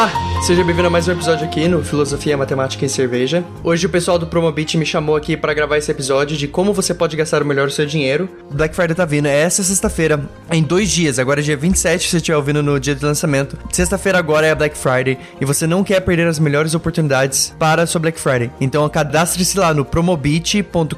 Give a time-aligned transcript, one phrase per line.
[0.00, 3.44] Vâng quá seja bem-vindo a mais um episódio aqui no Filosofia, Matemática e Cerveja.
[3.62, 6.94] Hoje o pessoal do Promobit me chamou aqui para gravar esse episódio de como você
[6.94, 8.26] pode gastar melhor o seu dinheiro.
[8.50, 10.18] Black Friday tá vindo, é essa sexta-feira,
[10.50, 13.58] em dois dias, agora é dia 27, se você estiver ouvindo no dia de lançamento.
[13.70, 17.82] Sexta-feira agora é a Black Friday e você não quer perder as melhores oportunidades para
[17.82, 18.50] a sua Black Friday.
[18.60, 20.94] Então cadastre-se lá no promobit.com.br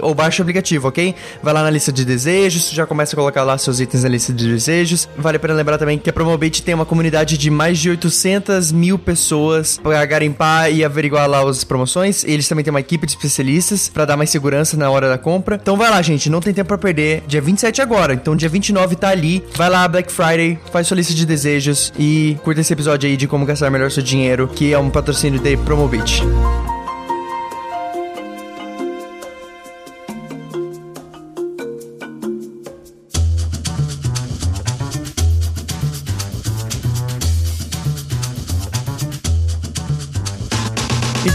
[0.00, 1.14] ou baixe o aplicativo, ok?
[1.42, 4.32] Vai lá na lista de desejos, já começa a colocar lá seus itens na lista
[4.32, 5.06] de desejos.
[5.14, 8.45] Vale a pena lembrar também que a Promobit tem uma comunidade de mais de 800
[8.72, 12.24] mil pessoas para garimpar e averiguar lá as promoções.
[12.24, 15.58] Eles também têm uma equipe de especialistas para dar mais segurança na hora da compra.
[15.60, 17.22] Então vai lá, gente, não tem tempo para perder.
[17.26, 19.44] Dia 27 agora, então dia 29 tá ali.
[19.54, 23.26] Vai lá, Black Friday, faz sua lista de desejos e curta esse episódio aí de
[23.26, 26.22] como gastar melhor seu dinheiro, que é um patrocínio da Promobit.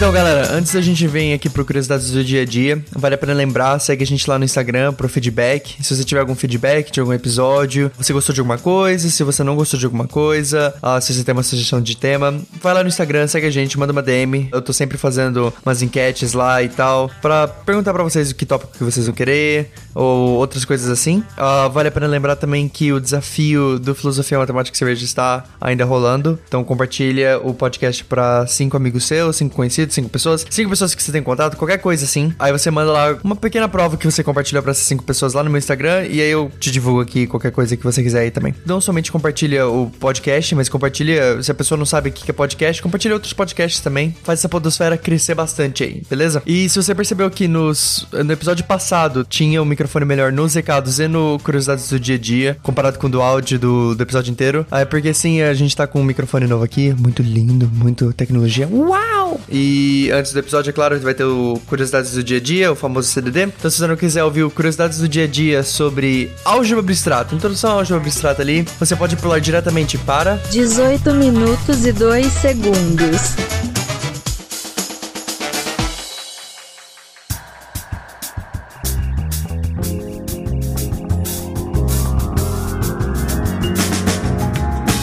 [0.01, 3.17] Então, galera, antes da gente vir aqui pro Curiosidades do Dia a Dia, vale a
[3.19, 5.75] pena lembrar, segue a gente lá no Instagram pro feedback.
[5.79, 9.43] Se você tiver algum feedback de algum episódio, você gostou de alguma coisa, se você
[9.43, 12.81] não gostou de alguma coisa, uh, se você tem uma sugestão de tema, vai lá
[12.81, 14.49] no Instagram, segue a gente, manda uma DM.
[14.51, 18.43] Eu tô sempre fazendo umas enquetes lá e tal, pra perguntar pra vocês o que
[18.43, 21.19] tópico que vocês vão querer, ou outras coisas assim.
[21.37, 25.43] Uh, vale a pena lembrar também que o desafio do Filosofia Matemática e Cerveja está
[25.61, 30.95] ainda rolando, então compartilha o podcast pra cinco amigos seus, cinco conhecidos, pessoas, cinco pessoas
[30.95, 32.33] que você tem contato, qualquer coisa assim.
[32.39, 35.43] Aí você manda lá uma pequena prova que você compartilha para essas cinco pessoas lá
[35.43, 38.31] no meu Instagram e aí eu te divulgo aqui qualquer coisa que você quiser aí
[38.31, 38.53] também.
[38.65, 42.33] Não somente compartilha o podcast, mas compartilha, se a pessoa não sabe o que é
[42.33, 44.15] podcast, compartilha outros podcasts também.
[44.23, 46.41] Faz essa podosfera crescer bastante aí, beleza?
[46.45, 50.53] E se você percebeu que nos, no episódio passado tinha o um microfone melhor nos
[50.53, 54.03] recados e no Curiosidades do Dia a Dia, comparado com o do áudio do, do
[54.03, 57.69] episódio inteiro, é porque assim a gente tá com um microfone novo aqui, muito lindo,
[57.73, 58.67] muito tecnologia.
[58.67, 59.39] Uau!
[59.49, 59.80] E
[60.13, 63.09] antes do episódio, é claro, vai ter o Curiosidades do Dia a Dia, o famoso
[63.09, 63.43] CDD.
[63.43, 67.35] Então, se você não quiser ouvir o Curiosidades do Dia a Dia sobre álgebra abstrata,
[67.35, 73.70] introdução à álgebra abstrata ali, você pode pular diretamente para 18 minutos e 2 segundos.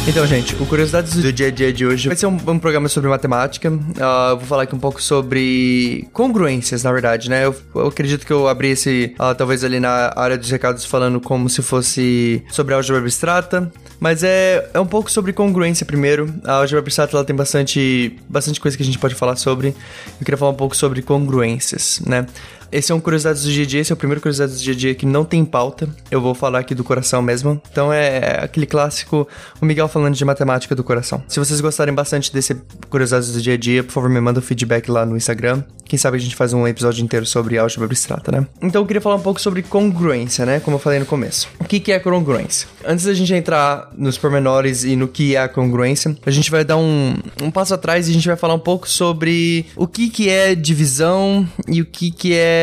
[0.09, 2.89] Então, gente, o Curiosidades do Dia a Dia de hoje vai ser um, um programa
[2.89, 3.71] sobre matemática.
[3.71, 7.45] Uh, vou falar aqui um pouco sobre congruências, na verdade, né?
[7.45, 11.21] Eu, eu acredito que eu abri esse, uh, talvez ali na área dos recados, falando
[11.21, 13.71] como se fosse sobre álgebra abstrata.
[14.01, 16.33] Mas é, é um pouco sobre congruência primeiro.
[16.43, 19.69] A álgebra abstrata ela tem bastante, bastante coisa que a gente pode falar sobre.
[19.69, 22.25] Eu queria falar um pouco sobre congruências, né?
[22.71, 25.25] Esse é um Curiosidades do Dia, esse é o primeiro Curiosidades do Dia que não
[25.25, 25.89] tem pauta.
[26.11, 27.61] Eu vou falar aqui do coração mesmo.
[27.71, 29.27] Então é aquele clássico,
[29.61, 31.23] o Miguel falando de matemática do coração.
[31.29, 32.55] Se vocês gostarem bastante desse
[32.91, 35.63] Curiosidades do Dia a Dia, por favor me manda o um feedback lá no Instagram.
[35.87, 38.47] Quem sabe a gente faz um episódio inteiro sobre álgebra abstrata, né?
[38.61, 40.61] Então eu queria falar um pouco sobre congruência, né?
[40.61, 41.49] Como eu falei no começo.
[41.59, 42.69] O que, que é congruência?
[42.85, 46.63] Antes da gente entrar nos pormenores e no que é a congruência, a gente vai
[46.63, 50.11] dar um, um passo atrás e a gente vai falar um pouco sobre o que,
[50.11, 52.58] que é divisão e o que, que é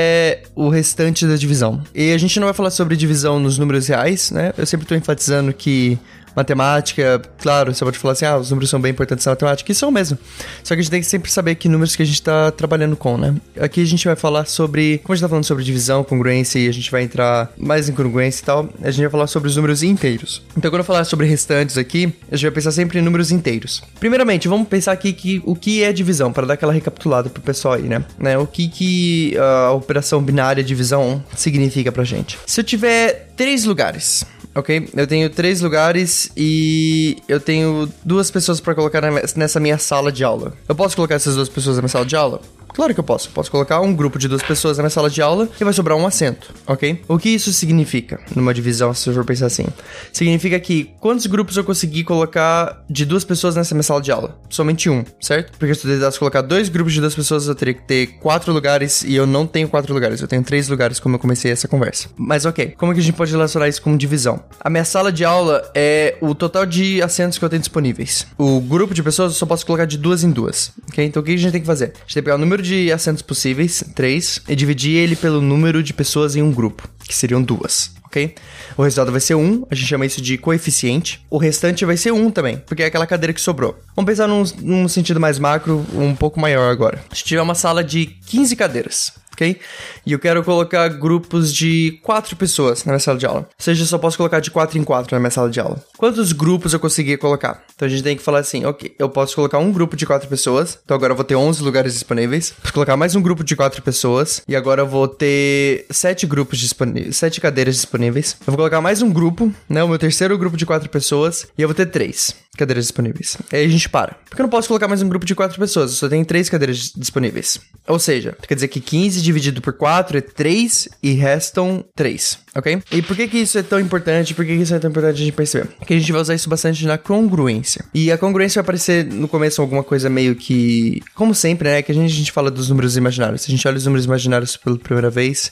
[0.56, 1.82] o restante da divisão.
[1.94, 4.54] E a gente não vai falar sobre divisão nos números reais, né?
[4.58, 5.98] Eu sempre estou enfatizando que
[6.36, 9.76] matemática, claro, você pode falar assim, ah, os números são bem importantes na matemática, e
[9.76, 10.18] são mesmo.
[10.64, 12.96] Só que a gente tem que sempre saber que números que a gente está trabalhando
[12.96, 13.36] com, né?
[13.60, 16.68] Aqui a gente vai falar sobre, como a gente tá falando sobre divisão, congruência, e
[16.68, 19.56] a gente vai entrar mais em congruência e tal, a gente vai falar sobre os
[19.56, 20.42] números inteiros.
[20.58, 23.82] Então quando eu falar sobre restantes aqui, a gente vai pensar sempre em números inteiros.
[24.00, 27.76] Primeiramente, vamos pensar aqui que o que é divisão, para dar aquela recapitulada pro pessoal
[27.76, 28.04] aí, né?
[28.18, 28.38] né?
[28.38, 32.38] O que que a operação binária divisão significa pra gente.
[32.46, 34.90] Se eu tiver três lugares, ok?
[34.96, 39.02] Eu tenho três lugares e eu tenho duas pessoas para colocar
[39.36, 40.54] nessa minha sala de aula.
[40.68, 42.42] Eu posso colocar essas duas pessoas na minha sala de aula?
[42.76, 43.30] Claro que eu posso.
[43.30, 45.98] Posso colocar um grupo de duas pessoas na minha sala de aula e vai sobrar
[45.98, 47.02] um assento, ok?
[47.08, 49.66] O que isso significa numa divisão, se eu for pensar assim?
[50.12, 54.38] Significa que quantos grupos eu consegui colocar de duas pessoas nessa minha sala de aula?
[54.50, 55.58] Somente um, certo?
[55.58, 58.52] Porque se eu tentasse colocar dois grupos de duas pessoas, eu teria que ter quatro
[58.52, 61.70] lugares e eu não tenho quatro lugares, eu tenho três lugares, como eu comecei essa
[61.70, 62.10] conversa.
[62.18, 64.44] Mas ok, como que a gente pode relacionar isso com divisão?
[64.60, 68.28] A minha sala de aula é o total de assentos que eu tenho disponíveis.
[68.38, 71.06] O grupo de pessoas eu só posso colocar de duas em duas, ok?
[71.06, 71.86] Então o que a gente tem que fazer?
[71.86, 75.42] A gente tem que pegar o número de assentos possíveis, três, e dividir ele pelo
[75.42, 77.92] número de pessoas em um grupo, que seriam duas.
[78.16, 78.34] ok?
[78.78, 81.26] O resultado vai ser 1, a gente chama isso de coeficiente.
[81.30, 83.78] O restante vai ser 1 também, porque é aquela cadeira que sobrou.
[83.96, 87.04] Vamos pensar num, num sentido mais macro, um pouco maior agora.
[87.14, 89.60] Se tiver uma sala de 15 cadeiras, ok?
[90.06, 93.42] E eu quero colocar grupos de quatro pessoas na minha sala de aula.
[93.42, 95.84] Ou seja, eu só posso colocar de quatro em quatro na minha sala de aula.
[95.98, 97.64] Quantos grupos eu conseguir colocar?
[97.76, 100.28] Então a gente tem que falar assim, ok, eu posso colocar um grupo de quatro
[100.28, 102.54] pessoas, então agora eu vou ter 11 lugares disponíveis.
[102.62, 106.58] Posso colocar mais um grupo de quatro pessoas, e agora eu vou ter sete grupos
[106.60, 108.38] disponíveis, sete cadeiras disponíveis.
[108.42, 111.62] Eu vou colocar mais um grupo, né, o meu terceiro grupo de quatro pessoas, e
[111.62, 113.38] eu vou ter três cadeiras disponíveis.
[113.52, 114.16] Aí a gente para.
[114.30, 116.50] Porque eu não posso colocar mais um grupo de quatro pessoas, eu só tenho três
[116.50, 117.60] cadeiras disponíveis.
[117.88, 122.82] Ou seja, quer dizer que 15 dividido por 4 é 3 e restam 3, ok?
[122.92, 124.34] E por que que isso é tão importante?
[124.34, 125.68] Por que que isso é tão importante a gente perceber?
[125.78, 127.86] Porque a gente vai usar isso bastante na congruência.
[127.94, 131.02] E a congruência vai aparecer no começo alguma coisa meio que...
[131.14, 131.82] Como sempre, né?
[131.82, 133.46] Que a gente, a gente fala dos números imaginários.
[133.48, 135.52] A gente olha os números imaginários pela primeira vez...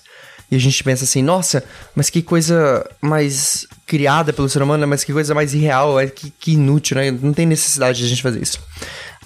[0.51, 1.63] E a gente pensa assim, nossa,
[1.95, 6.31] mas que coisa mais criada pelo ser humano, mas que coisa mais irreal, é que,
[6.31, 7.11] que inútil, né?
[7.11, 8.59] Não tem necessidade de a gente fazer isso.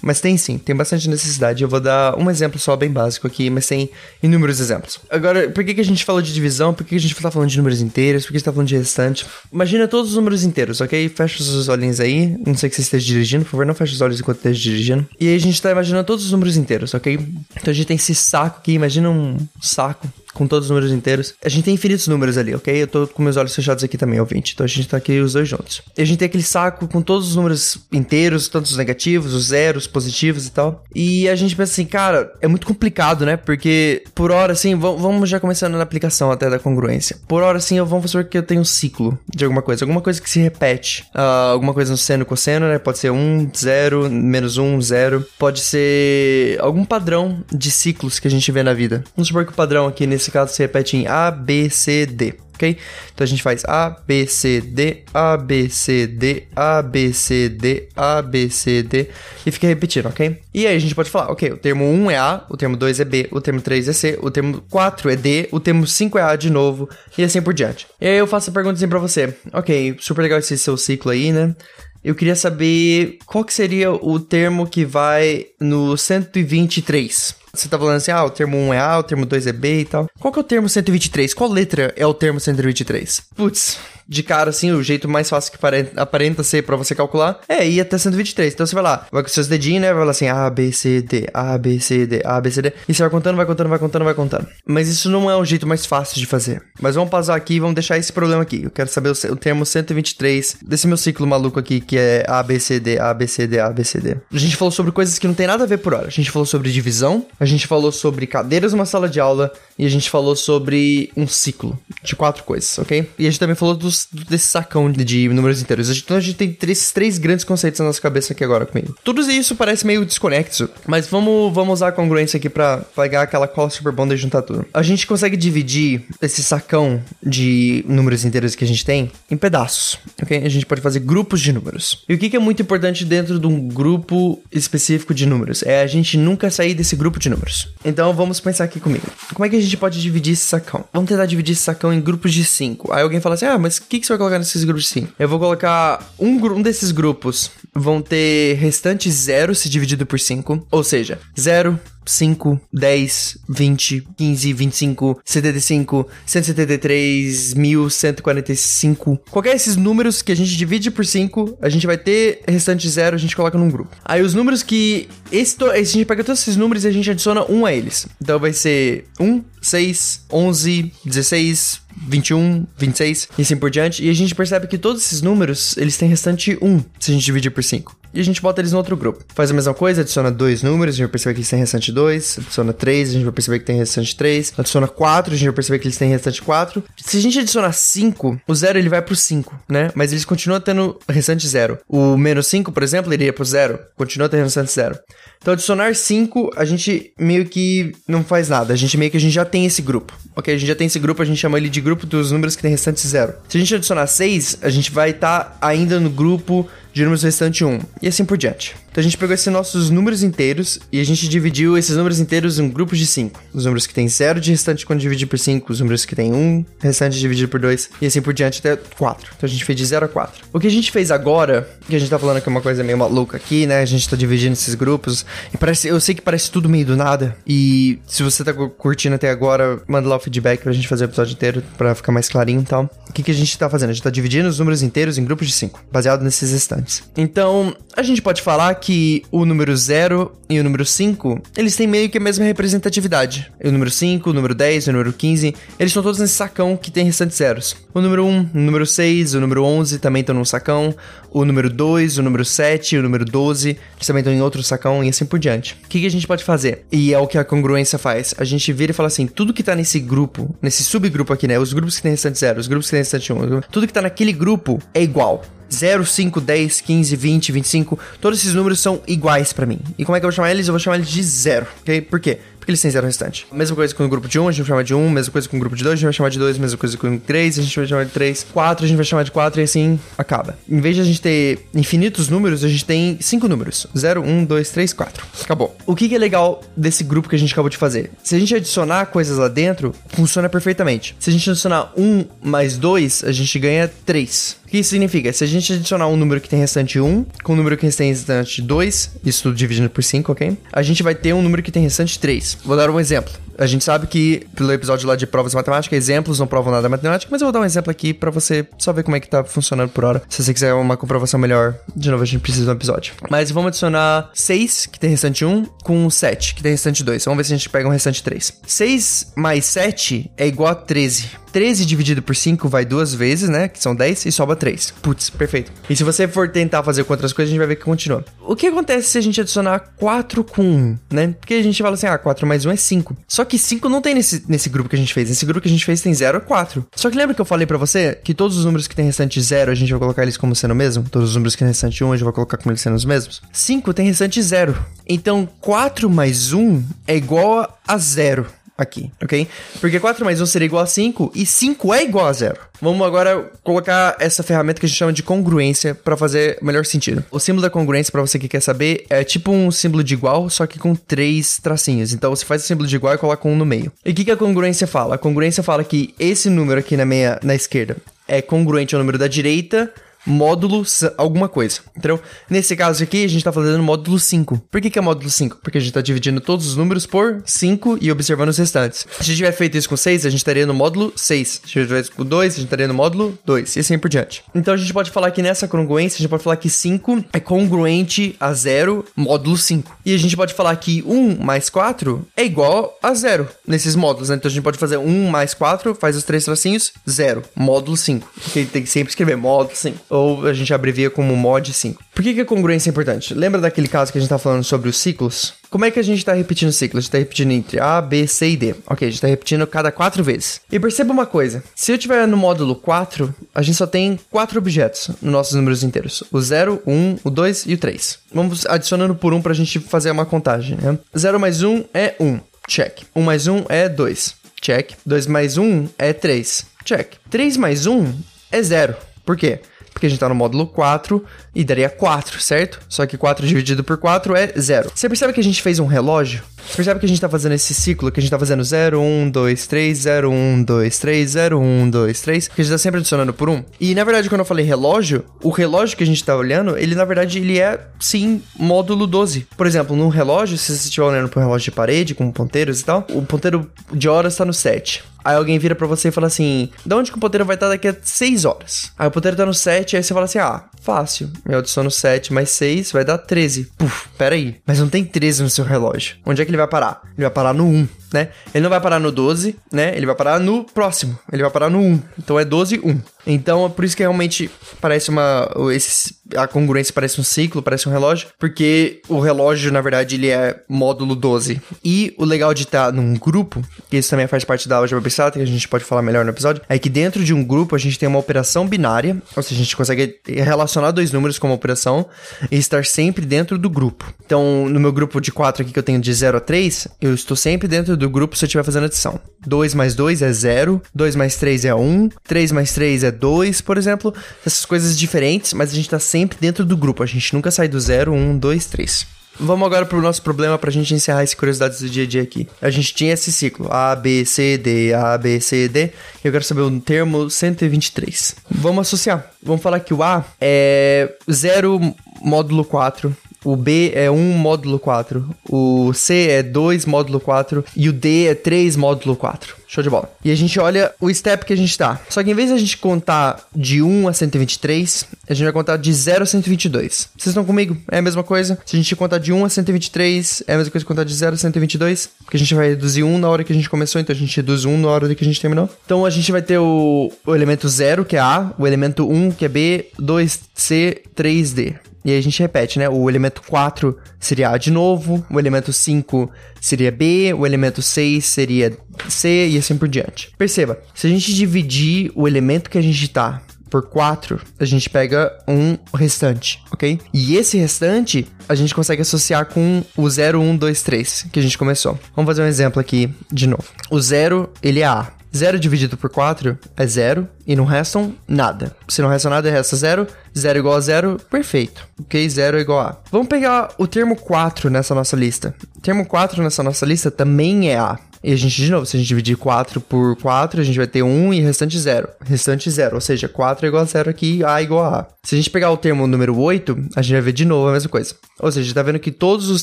[0.02, 1.62] Mas tem sim, tem bastante necessidade.
[1.62, 3.90] Eu vou dar um exemplo só bem básico aqui, mas tem
[4.22, 5.00] inúmeros exemplos.
[5.10, 6.72] Agora, por que, que a gente falou de divisão?
[6.72, 8.24] Por que, que a gente tá falando de números inteiros?
[8.24, 9.26] Por que a gente tá falando de restante?
[9.52, 11.08] Imagina todos os números inteiros, ok?
[11.08, 12.36] Fecha os olhinhos aí.
[12.46, 15.06] Não sei que você esteja dirigindo, por favor, não feche os olhos enquanto esteja dirigindo.
[15.18, 17.18] E aí a gente tá imaginando todos os números inteiros, ok?
[17.56, 20.06] Então a gente tem esse saco aqui, imagina um saco
[20.38, 21.34] com todos os números inteiros.
[21.44, 22.82] A gente tem infinitos números ali, ok?
[22.82, 24.52] Eu tô com meus olhos fechados aqui também, ouvinte.
[24.54, 25.82] Então a gente tá aqui os dois juntos.
[25.96, 29.46] E a gente tem aquele saco com todos os números inteiros, tanto os negativos, os
[29.46, 30.84] zeros, positivos e tal.
[30.94, 33.36] E a gente pensa assim, cara, é muito complicado, né?
[33.36, 37.16] Porque por hora, assim, vamos já começando na aplicação até da congruência.
[37.26, 40.00] Por hora, assim, eu vamos fazer que eu tenho um ciclo de alguma coisa, alguma
[40.00, 41.02] coisa que se repete.
[41.14, 42.78] Uh, alguma coisa no seno, cosseno, né?
[42.78, 45.26] Pode ser 1, 0, menos 1, 0.
[45.36, 49.02] Pode ser algum padrão de ciclos que a gente vê na vida.
[49.16, 52.34] Vamos supor que o padrão aqui nesse caso se repete em A, B, C, D.
[52.58, 52.76] Ok?
[53.14, 57.48] Então a gente faz A, B, C, D, A, B, C, D, A, B, C,
[57.48, 59.08] D, A, B, C, D
[59.46, 60.40] e fica repetindo, ok?
[60.52, 62.98] E aí a gente pode falar, ok, o termo 1 é A, o termo 2
[62.98, 66.18] é B, o termo 3 é C, o termo 4 é D, o termo 5
[66.18, 67.86] é A de novo e assim por diante.
[68.00, 71.12] E aí eu faço a pergunta assim pra você, ok, super legal esse seu ciclo
[71.12, 71.54] aí, né?
[72.02, 77.36] Eu queria saber qual que seria o termo que vai no 123.
[77.58, 79.80] Você tá falando assim, ah, o termo 1 é A, o termo 2 é B
[79.80, 80.08] e tal.
[80.20, 81.34] Qual que é o termo 123?
[81.34, 83.22] Qual letra é o termo 123?
[83.34, 83.78] Putz,
[84.08, 85.58] de cara, assim, o jeito mais fácil que
[85.96, 88.54] aparenta ser para você calcular é ir até 123.
[88.54, 89.92] Então você vai lá, vai com seus dedinhos, né?
[89.92, 92.72] Vai lá assim, A, B, C, D, A, B, C, D, A, B, C, D.
[92.88, 94.48] E você vai contando, vai contando, vai contando, vai contando.
[94.66, 96.62] Mas isso não é o jeito mais fácil de fazer.
[96.80, 98.62] Mas vamos passar aqui e vamos deixar esse problema aqui.
[98.64, 102.42] Eu quero saber o, o termo 123 desse meu ciclo maluco aqui, que é A,
[102.42, 104.16] B, C, D, A, B, C, D, A, B, C, D.
[104.32, 106.06] A gente falou sobre coisas que não tem nada a ver por hora.
[106.06, 109.84] A gente falou sobre divisão, a gente falou sobre cadeiras numa sala de aula e
[109.84, 113.08] a gente falou sobre um ciclo de quatro coisas, ok?
[113.18, 113.97] E a gente também falou dos,
[114.28, 115.88] desse sacão de números inteiros.
[115.96, 118.94] Então a gente tem três, três grandes conceitos na nossa cabeça aqui agora comigo.
[119.02, 123.48] Tudo isso parece meio desconexo, mas vamos, vamos usar a congruência aqui pra pegar aquela
[123.48, 124.66] cola super bond e juntar tudo.
[124.72, 129.98] A gente consegue dividir esse sacão de números inteiros que a gente tem em pedaços,
[130.22, 130.42] ok?
[130.44, 132.04] A gente pode fazer grupos de números.
[132.08, 135.62] E o que, que é muito importante dentro de um grupo específico de números?
[135.62, 137.68] É a gente nunca sair desse grupo de números.
[137.84, 139.06] Então vamos pensar aqui comigo.
[139.34, 140.84] Como é que a gente pode dividir esse sacão?
[140.92, 142.92] Vamos tentar dividir esse sacão em grupos de cinco.
[142.92, 145.08] Aí alguém fala assim: ah, mas que, que você vai colocar nesses grupos sim.
[145.18, 150.66] Eu vou colocar um, um desses grupos vão ter restante zero se dividido por 5,
[150.70, 151.78] ou seja, 0,
[152.08, 159.20] 5, 10, 20, 15, 25, 75, 173, 1145.
[159.30, 163.14] Qualquer desses números que a gente divide por 5, a gente vai ter restante zero,
[163.14, 163.94] a gente coloca num grupo.
[164.04, 165.08] Aí os números que.
[165.30, 168.06] Esse, a gente pega todos esses números e a gente adiciona um a eles.
[168.20, 174.04] Então vai ser 1, 6, 11, 16, 21, 26 e assim por diante.
[174.04, 177.24] E a gente percebe que todos esses números, eles têm restante 1 se a gente
[177.24, 179.24] dividir por 5 e a gente bota eles no outro grupo.
[179.34, 181.92] Faz a mesma coisa, adiciona dois números, a gente vai perceber que eles têm restante
[181.92, 185.46] 2, adiciona 3, a gente vai perceber que tem restante 3, adiciona 4, a gente
[185.46, 186.82] vai perceber que eles têm restante 4.
[186.96, 189.90] Se a gente adicionar 5, o 0 ele vai pro 5, né?
[189.94, 191.78] Mas eles continuam tendo restante 0.
[191.88, 194.98] O menos 5, por exemplo, iria pro 0, continua tendo restante 0.
[195.40, 198.72] Então, adicionar 5, a gente meio que não faz nada.
[198.72, 200.12] A gente meio que a gente já tem esse grupo.
[200.34, 200.52] Ok?
[200.52, 202.62] A gente já tem esse grupo, a gente chama ele de grupo dos números que
[202.62, 203.34] tem restante 0.
[203.48, 207.22] Se a gente adicionar 6, a gente vai estar tá ainda no grupo de números
[207.22, 208.74] restante 1, e assim por diante.
[208.90, 212.58] Então a gente pegou esses nossos números inteiros e a gente dividiu esses números inteiros
[212.58, 213.40] em grupos de 5.
[213.52, 216.32] Os números que tem 0 de restante quando dividir por 5, os números que tem
[216.32, 219.32] 1 restante dividido por 2 e assim por diante até 4.
[219.36, 220.46] Então a gente fez de 0 a 4.
[220.52, 222.82] O que a gente fez agora, que a gente tá falando que é uma coisa
[222.82, 223.80] meio maluca aqui, né?
[223.80, 226.96] A gente tá dividindo esses grupos e parece, eu sei que parece tudo meio do
[226.96, 231.04] nada e se você tá curtindo até agora, manda lá o feedback pra gente fazer
[231.04, 232.90] o episódio inteiro pra ficar mais clarinho e tal.
[233.08, 233.90] O que, que a gente tá fazendo?
[233.90, 237.02] A gente tá dividindo os números inteiros em grupos de 5, baseado nesses restantes.
[237.16, 241.86] Então, a gente pode falar que o número 0 e o número 5, eles têm
[241.86, 243.52] meio que a mesma representatividade.
[243.62, 246.90] o número 5, o número 10, o número 15, eles estão todos nesse sacão que
[246.90, 247.76] tem restantes zeros.
[247.92, 250.94] O número 1, o número 6, o número 11 também estão num sacão.
[251.30, 255.04] O número 2, o número 7, o número 12, eles também estão em outro sacão
[255.04, 255.76] e assim por diante.
[255.84, 256.86] O que, que a gente pode fazer?
[256.90, 258.34] E é o que a congruência faz.
[258.38, 261.58] A gente vira e fala assim, tudo que tá nesse grupo, nesse subgrupo aqui, né?
[261.58, 263.92] Os grupos que tem restante 0, os grupos que tem restante 1, um, tudo que
[263.92, 265.44] tá naquele grupo é igual.
[265.72, 269.78] 0, 5, 10, 15, 20, 25, todos esses números são iguais para mim.
[269.98, 270.66] E como é que eu vou chamar eles?
[270.66, 272.00] Eu vou chamar eles de zero, ok?
[272.02, 272.38] Por quê?
[272.68, 273.46] Eles têm zero restante.
[273.50, 275.08] Mesma coisa com o grupo de 1, um, a gente vai chamar de 1, um,
[275.10, 276.96] mesma coisa com o grupo de 2, a gente vai chamar de 2, mesma coisa
[276.98, 279.60] com 3, a gente vai chamar de 3, 4, a gente vai chamar de 4
[279.60, 280.58] e assim acaba.
[280.68, 283.86] Em vez de a gente ter infinitos números, a gente tem 5 números.
[283.96, 285.26] 0, 1, 2, 3, 4.
[285.42, 285.74] Acabou.
[285.86, 288.10] O que, que é legal desse grupo que a gente acabou de fazer?
[288.22, 291.16] Se a gente adicionar coisas lá dentro, funciona perfeitamente.
[291.18, 294.58] Se a gente adicionar 1 mais 2, a gente ganha 3.
[294.66, 295.32] O que isso significa?
[295.32, 298.10] Se a gente adicionar um número que tem restante 1 com um número que tem
[298.10, 300.58] restante 2, isso tudo dividindo por 5, ok?
[300.70, 302.57] A gente vai ter um número que tem restante 3.
[302.64, 303.32] Vou dar um exemplo.
[303.58, 307.28] A gente sabe que, pelo episódio lá de provas matemáticas, exemplos não provam nada matemática,
[307.28, 309.42] mas eu vou dar um exemplo aqui para você só ver como é que tá
[309.42, 310.22] funcionando por hora.
[310.28, 313.14] Se você quiser uma comprovação melhor, de novo, a gente precisa de um episódio.
[313.28, 317.24] Mas vamos adicionar 6, que tem restante 1, com 7, que tem restante 2.
[317.24, 318.60] Vamos ver se a gente pega um restante 3.
[318.64, 321.28] 6 mais 7 é igual a 13.
[321.58, 323.66] 13 dividido por 5 vai duas vezes, né?
[323.66, 324.94] Que são 10 e sobra 3.
[325.02, 325.72] Putz, perfeito.
[325.90, 328.24] E se você for tentar fazer com outras coisas, a gente vai ver que continua.
[328.46, 331.34] O que acontece se a gente adicionar 4 com 1, né?
[331.40, 333.16] Porque a gente fala assim, ah, 4 mais 1 é 5.
[333.26, 335.28] Só que 5 não tem nesse, nesse grupo que a gente fez.
[335.30, 336.86] Nesse grupo que a gente fez tem 0 e 4.
[336.94, 339.40] Só que lembra que eu falei para você que todos os números que tem restante
[339.40, 341.08] 0, a gente vai colocar eles como sendo o mesmo?
[341.10, 343.04] Todos os números que tem restante 1, a gente vai colocar como eles sendo os
[343.04, 343.42] mesmos?
[343.52, 344.76] 5 tem restante 0.
[345.08, 348.46] Então, 4 mais 1 é igual a 0
[348.78, 349.48] aqui, ok?
[349.80, 352.56] Porque 4 mais 1 seria igual a 5 e 5 é igual a 0.
[352.80, 357.24] Vamos agora colocar essa ferramenta que a gente chama de congruência para fazer melhor sentido.
[357.28, 360.48] O símbolo da congruência, para você que quer saber, é tipo um símbolo de igual,
[360.48, 362.12] só que com três tracinhos.
[362.12, 363.90] Então você faz o símbolo de igual e coloca um no meio.
[364.04, 365.16] E o que, que a congruência fala?
[365.16, 367.96] A congruência fala que esse número aqui na, meia, na esquerda
[368.28, 369.92] é congruente ao número da direita
[370.28, 370.84] módulo
[371.16, 372.20] alguma coisa, entendeu?
[372.48, 374.62] Nesse caso aqui, a gente tá fazendo módulo 5.
[374.70, 375.58] Por que, que é módulo 5?
[375.62, 379.06] Porque a gente tá dividindo todos os números por 5 e observando os restantes.
[379.10, 381.48] Se a gente tiver feito isso com 6, a gente estaria no módulo 6.
[381.48, 384.08] Se a gente tivesse com 2, a gente estaria no módulo 2, e assim por
[384.08, 384.44] diante.
[384.54, 387.40] Então a gente pode falar que nessa congruência, a gente pode falar que 5 é
[387.40, 389.98] congruente a 0, módulo 5.
[390.04, 394.28] E a gente pode falar que 1 mais 4 é igual a 0 nesses módulos,
[394.28, 394.36] né?
[394.36, 398.28] Então a gente pode fazer 1 mais 4, faz os três tracinhos, 0, módulo 5.
[398.42, 402.02] Porque tem que sempre escrever módulo 5 ou a gente abrevia como mod 5.
[402.14, 403.34] Por que, que a congruência é importante?
[403.34, 405.54] Lembra daquele caso que a gente tá falando sobre os ciclos?
[405.70, 406.98] Como é que a gente tá repetindo ciclos?
[406.98, 408.74] A gente tá repetindo entre A, B, C e D.
[408.86, 410.60] Ok, a gente tá repetindo cada quatro vezes.
[410.70, 414.58] E perceba uma coisa: se eu tiver no módulo 4, a gente só tem quatro
[414.58, 418.18] objetos nos nossos números inteiros: o 0, o 1, o 2 e o 3.
[418.32, 420.98] Vamos adicionando por um pra gente fazer uma contagem, né?
[421.16, 422.40] 0 mais 1 é 1.
[422.66, 423.02] Check.
[423.14, 424.34] 1 mais 1 é 2.
[424.60, 424.92] Check.
[425.06, 426.66] 2 mais 1 é 3.
[426.84, 427.14] Check.
[427.30, 428.12] 3 mais 1
[428.50, 428.96] é 0.
[429.24, 429.60] Por quê?
[429.98, 432.80] Porque a gente tá no módulo 4 e daria 4, certo?
[432.88, 434.92] Só que 4 dividido por 4 é 0.
[434.94, 436.40] Você percebe que a gente fez um relógio?
[436.68, 439.00] Você percebe que a gente tá fazendo esse ciclo, que a gente tá fazendo 0,
[439.00, 442.78] 1, 2, 3, 0, 1, 2, 3, 0, 1, 2, 3, que a gente tá
[442.78, 443.64] sempre adicionando por 1.
[443.80, 446.94] E na verdade, quando eu falei relógio, o relógio que a gente tá olhando, ele
[446.94, 449.48] na verdade ele é sim módulo 12.
[449.56, 452.84] Por exemplo, num relógio, se você estiver olhando um relógio de parede com ponteiros e
[452.84, 455.02] tal, o ponteiro de horas tá no 7.
[455.24, 457.68] Aí alguém vira para você e fala assim: "De onde que o ponteiro vai estar
[457.68, 458.92] daqui a 6 horas?".
[458.98, 461.30] Aí o ponteiro tá no 7, aí você fala assim: "Ah, fácil.
[461.46, 463.68] Eu adiciono 7 mais 6 vai dar 13".
[463.76, 464.56] Puf, pera aí.
[464.66, 466.16] Mas não tem 13 no seu relógio.
[466.24, 467.00] Onde é que ele vai parar?
[467.16, 468.28] Ele vai parar no 1 né?
[468.54, 469.94] Ele não vai parar no 12, né?
[469.96, 471.18] Ele vai parar no próximo.
[471.32, 472.02] Ele vai parar no 1.
[472.18, 473.00] Então é 12, 1.
[473.28, 475.48] Então é por isso que realmente parece uma.
[475.72, 480.28] Esse, a congruência parece um ciclo, parece um relógio, porque o relógio, na verdade, ele
[480.28, 481.60] é módulo 12.
[481.84, 485.38] E o legal de estar num grupo, que isso também faz parte da álgebra abstrata,
[485.38, 487.78] que a gente pode falar melhor no episódio, é que dentro de um grupo a
[487.78, 492.06] gente tem uma operação binária, ou seja, a gente consegue relacionar dois números como operação
[492.50, 494.12] e estar sempre dentro do grupo.
[494.24, 497.14] Então, no meu grupo de 4 aqui que eu tenho de 0 a 3, eu
[497.14, 499.20] estou sempre dentro do grupo se eu estiver fazendo adição.
[499.46, 503.60] 2 mais 2 é 0, 2 mais 3 é 1, 3 mais 3 é 2,
[503.60, 504.14] por exemplo.
[504.46, 507.02] Essas coisas diferentes, mas a gente tá sempre dentro do grupo.
[507.02, 509.18] A gente nunca sai do 0, 1, 2, 3.
[509.40, 512.48] Vamos agora pro nosso problema pra gente encerrar esse curiosidades do dia a dia aqui.
[512.60, 515.84] A gente tinha esse ciclo A, B, C, D, A, B, C, D.
[515.84, 515.90] E
[516.24, 518.34] eu quero saber o termo 123.
[518.50, 519.30] Vamos associar.
[519.40, 525.28] Vamos falar que o A é 0 módulo 4 o B é 1 módulo 4,
[525.48, 529.56] o C é 2 módulo 4 e o D é 3 módulo 4.
[529.70, 530.10] Show de bola.
[530.24, 532.00] E a gente olha o step que a gente tá.
[532.08, 535.52] Só que em vez de a gente contar de 1 a 123, a gente vai
[535.52, 537.10] contar de 0 a 122.
[537.14, 537.76] Vocês estão comigo?
[537.90, 538.58] É a mesma coisa?
[538.64, 541.14] Se a gente contar de 1 a 123, é a mesma coisa que contar de
[541.14, 542.08] 0 a 122?
[542.24, 544.34] Porque a gente vai reduzir 1 na hora que a gente começou, então a gente
[544.34, 545.68] reduz 1 na hora que a gente terminou.
[545.84, 549.32] Então a gente vai ter o, o elemento 0, que é A, o elemento 1,
[549.32, 551.74] que é B, 2, C, 3, D.
[552.08, 552.88] E aí a gente repete, né?
[552.88, 558.24] O elemento 4 seria A de novo, o elemento 5 seria B, o elemento 6
[558.24, 558.74] seria
[559.10, 560.32] C e assim por diante.
[560.38, 564.88] Perceba, se a gente dividir o elemento que a gente tá por 4, a gente
[564.88, 566.98] pega um restante, ok?
[567.12, 571.42] E esse restante a gente consegue associar com o 0, 1, 2, 3 que a
[571.42, 571.98] gente começou.
[572.16, 573.64] Vamos fazer um exemplo aqui de novo.
[573.90, 575.17] O 0, ele é A.
[575.34, 578.74] 0 dividido por 4 é 0 e não restam nada.
[578.88, 580.06] Se não resta nada, resta 0.
[580.36, 581.86] 0 igual a 0, perfeito.
[582.00, 582.28] Ok?
[582.28, 582.96] 0 é igual a.
[583.10, 585.54] Vamos pegar o termo 4 nessa nossa lista.
[585.76, 587.98] O termo 4 nessa nossa lista também é A.
[588.22, 590.86] E a gente, de novo, se a gente dividir 4 por 4, a gente vai
[590.86, 592.08] ter 1 e restante 0.
[592.24, 595.06] Restante 0, ou seja, 4 é igual a 0 aqui, A é igual a A.
[595.24, 597.72] Se a gente pegar o termo número 8, a gente vai ver de novo a
[597.72, 598.14] mesma coisa.
[598.40, 599.62] Ou seja, tá vendo que todos os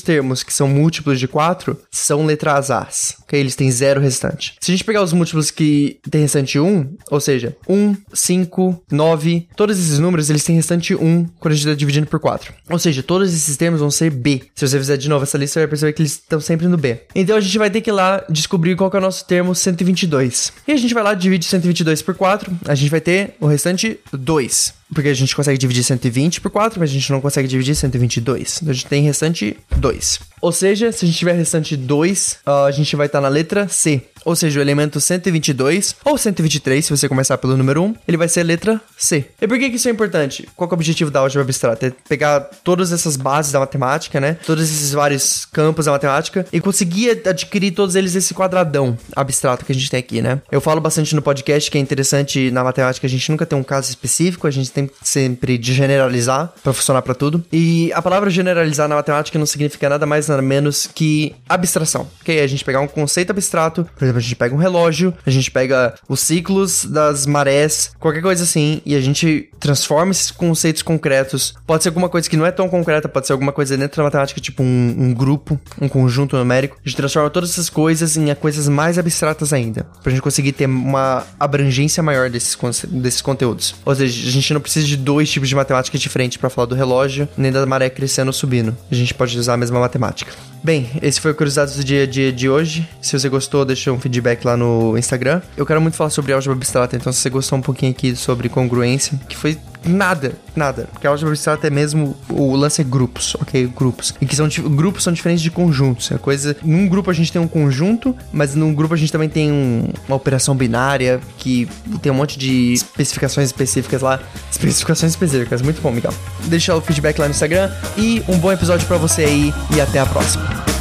[0.00, 3.16] termos que são múltiplos de 4 são letras As.
[3.22, 3.38] Ok?
[3.38, 4.54] Eles têm 0 restante.
[4.60, 9.48] Se a gente pegar os múltiplos que tem restante 1, ou seja, 1, 5, 9,
[9.56, 12.52] todos esses números, eles têm restante 1 quando a gente está dividindo por 4.
[12.70, 14.42] Ou seja, todos esses termos vão ser B.
[14.54, 16.76] Se você fizer de novo essa lista, você vai perceber que eles estão sempre no
[16.76, 17.00] B.
[17.14, 19.54] Então a gente vai ter que ir lá descobrir qual que é o nosso termo
[19.54, 20.52] 122.
[20.66, 23.98] E a gente vai lá, divide 122 por 4, a gente vai ter o restante
[24.12, 24.74] 2.
[24.92, 28.58] Porque a gente consegue dividir 120 por 4, mas a gente não consegue dividir 122.
[28.62, 30.20] Então a gente tem restante 2.
[30.40, 33.28] Ou seja, se a gente tiver restante 2, uh, a gente vai estar tá na
[33.28, 34.02] letra C.
[34.26, 38.28] Ou seja, o elemento 122 ou 123, se você começar pelo número 1, ele vai
[38.28, 39.24] ser a letra C.
[39.40, 40.48] E por que, que isso é importante?
[40.56, 41.86] Qual é o objetivo da álgebra abstrata?
[41.86, 44.36] É pegar todas essas bases da matemática, né?
[44.44, 49.70] Todos esses vários campos da matemática e conseguir adquirir todos eles nesse quadradão abstrato que
[49.70, 50.42] a gente tem aqui, né?
[50.50, 53.62] Eu falo bastante no podcast que é interessante na matemática a gente nunca tem um
[53.62, 57.42] caso específico, a gente tem sempre de generalizar para funcionar para tudo.
[57.50, 62.06] E a palavra generalizar na matemática não significa nada mais nada menos que abstração.
[62.20, 62.40] Ok?
[62.40, 65.50] A gente pegar um conceito abstrato, por exemplo, a gente pega um relógio, a gente
[65.50, 71.54] pega os ciclos das marés, qualquer coisa assim, e a gente transforma esses conceitos concretos.
[71.66, 74.04] Pode ser alguma coisa que não é tão concreta, pode ser alguma coisa dentro da
[74.04, 76.76] matemática, tipo um, um grupo, um conjunto numérico.
[76.84, 80.66] A gente transforma todas essas coisas em coisas mais abstratas ainda, pra gente conseguir ter
[80.66, 82.58] uma abrangência maior desses,
[82.88, 83.74] desses conteúdos.
[83.84, 86.74] Ou seja, a gente não precisa de dois tipos de matemática diferentes para falar do
[86.74, 88.76] relógio, nem da maré crescendo ou subindo.
[88.90, 90.32] A gente pode usar a mesma matemática.
[90.62, 92.88] Bem, esse foi o Curiosidades do Dia a Dia de hoje.
[93.00, 95.40] Se você gostou, deixa um feedback lá no Instagram.
[95.56, 98.48] Eu quero muito falar sobre álgebra abstrata, então se você gostou um pouquinho aqui sobre
[98.48, 100.88] congruência, que foi nada, nada.
[100.92, 103.66] Porque a álgebra abstrata é mesmo o lance é grupos, ok?
[103.66, 104.14] Grupos.
[104.20, 106.10] E que são grupos são diferentes de conjuntos.
[106.10, 106.56] É coisa.
[106.62, 109.88] Num grupo a gente tem um conjunto, mas num grupo a gente também tem um,
[110.08, 111.68] uma operação binária que
[112.02, 114.20] tem um monte de especificações específicas lá.
[114.50, 115.62] Especificações específicas.
[115.62, 116.14] Muito bom, Miguel.
[116.44, 119.98] Deixa o feedback lá no Instagram e um bom episódio para você aí e até
[119.98, 120.75] a próxima.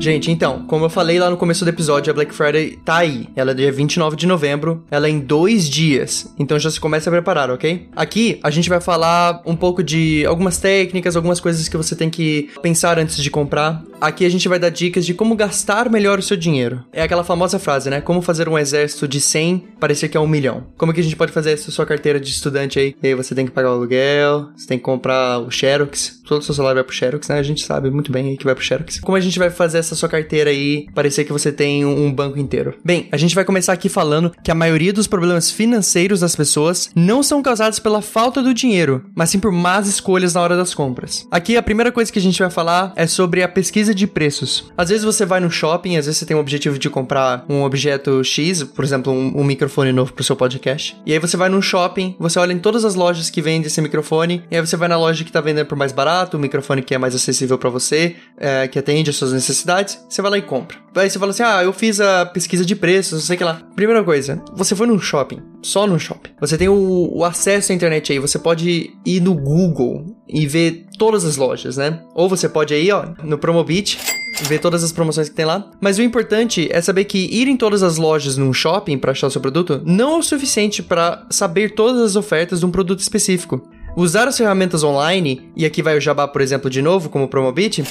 [0.00, 3.28] Gente, então, como eu falei lá no começo do episódio, a Black Friday tá aí.
[3.34, 6.32] Ela é dia 29 de novembro, ela é em dois dias.
[6.38, 7.88] Então já se começa a preparar, ok?
[7.96, 12.08] Aqui a gente vai falar um pouco de algumas técnicas, algumas coisas que você tem
[12.08, 13.82] que pensar antes de comprar.
[14.00, 16.84] Aqui a gente vai dar dicas de como gastar melhor o seu dinheiro.
[16.92, 18.00] É aquela famosa frase, né?
[18.00, 20.68] Como fazer um exército de 100 parecer que é um milhão.
[20.76, 22.94] Como que a gente pode fazer isso sua carteira de estudante aí?
[23.02, 26.22] E aí você tem que pagar o aluguel, você tem que comprar o Xerox.
[26.24, 27.38] Todo o seu salário vai pro Xerox, né?
[27.38, 29.00] A gente sabe muito bem que vai pro Xerox.
[29.00, 32.38] Como a gente vai fazer essa sua carteira aí parecer que você tem um banco
[32.38, 32.74] inteiro?
[32.84, 36.90] Bem, a gente vai começar aqui falando que a maioria dos problemas financeiros das pessoas
[36.94, 40.74] não são causados pela falta do dinheiro, mas sim por más escolhas na hora das
[40.74, 41.26] compras.
[41.30, 44.70] Aqui a primeira coisa que a gente vai falar é sobre a pesquisa de preços.
[44.76, 47.62] Às vezes você vai no shopping, às vezes você tem o objetivo de comprar um
[47.62, 50.96] objeto X, por exemplo, um, um microfone novo pro seu podcast.
[51.06, 53.80] E aí você vai no shopping, você olha em todas as lojas que vendem esse
[53.80, 56.82] microfone, e aí você vai na loja que tá vendendo por mais barato, o microfone
[56.82, 60.38] que é mais acessível para você, é, que atende às suas necessidades, você vai lá
[60.38, 60.78] e compra.
[60.94, 63.44] Aí você fala assim: ah, eu fiz a pesquisa de preços, não sei o que
[63.44, 63.60] lá.
[63.76, 66.30] Primeira coisa, você foi num shopping, só num shopping.
[66.40, 70.86] Você tem o, o acesso à internet aí, você pode ir no Google e ver
[70.98, 72.02] todas as lojas, né?
[72.14, 73.98] Ou você pode aí, ó, no Promobit,
[74.42, 75.70] ver todas as promoções que tem lá.
[75.80, 79.26] Mas o importante é saber que ir em todas as lojas num shopping para achar
[79.26, 83.00] o seu produto não é o suficiente para saber todas as ofertas de um produto
[83.00, 83.68] específico.
[83.96, 87.28] Usar as ferramentas online, e aqui vai o Jabá, por exemplo, de novo, como o
[87.28, 87.82] Promobit,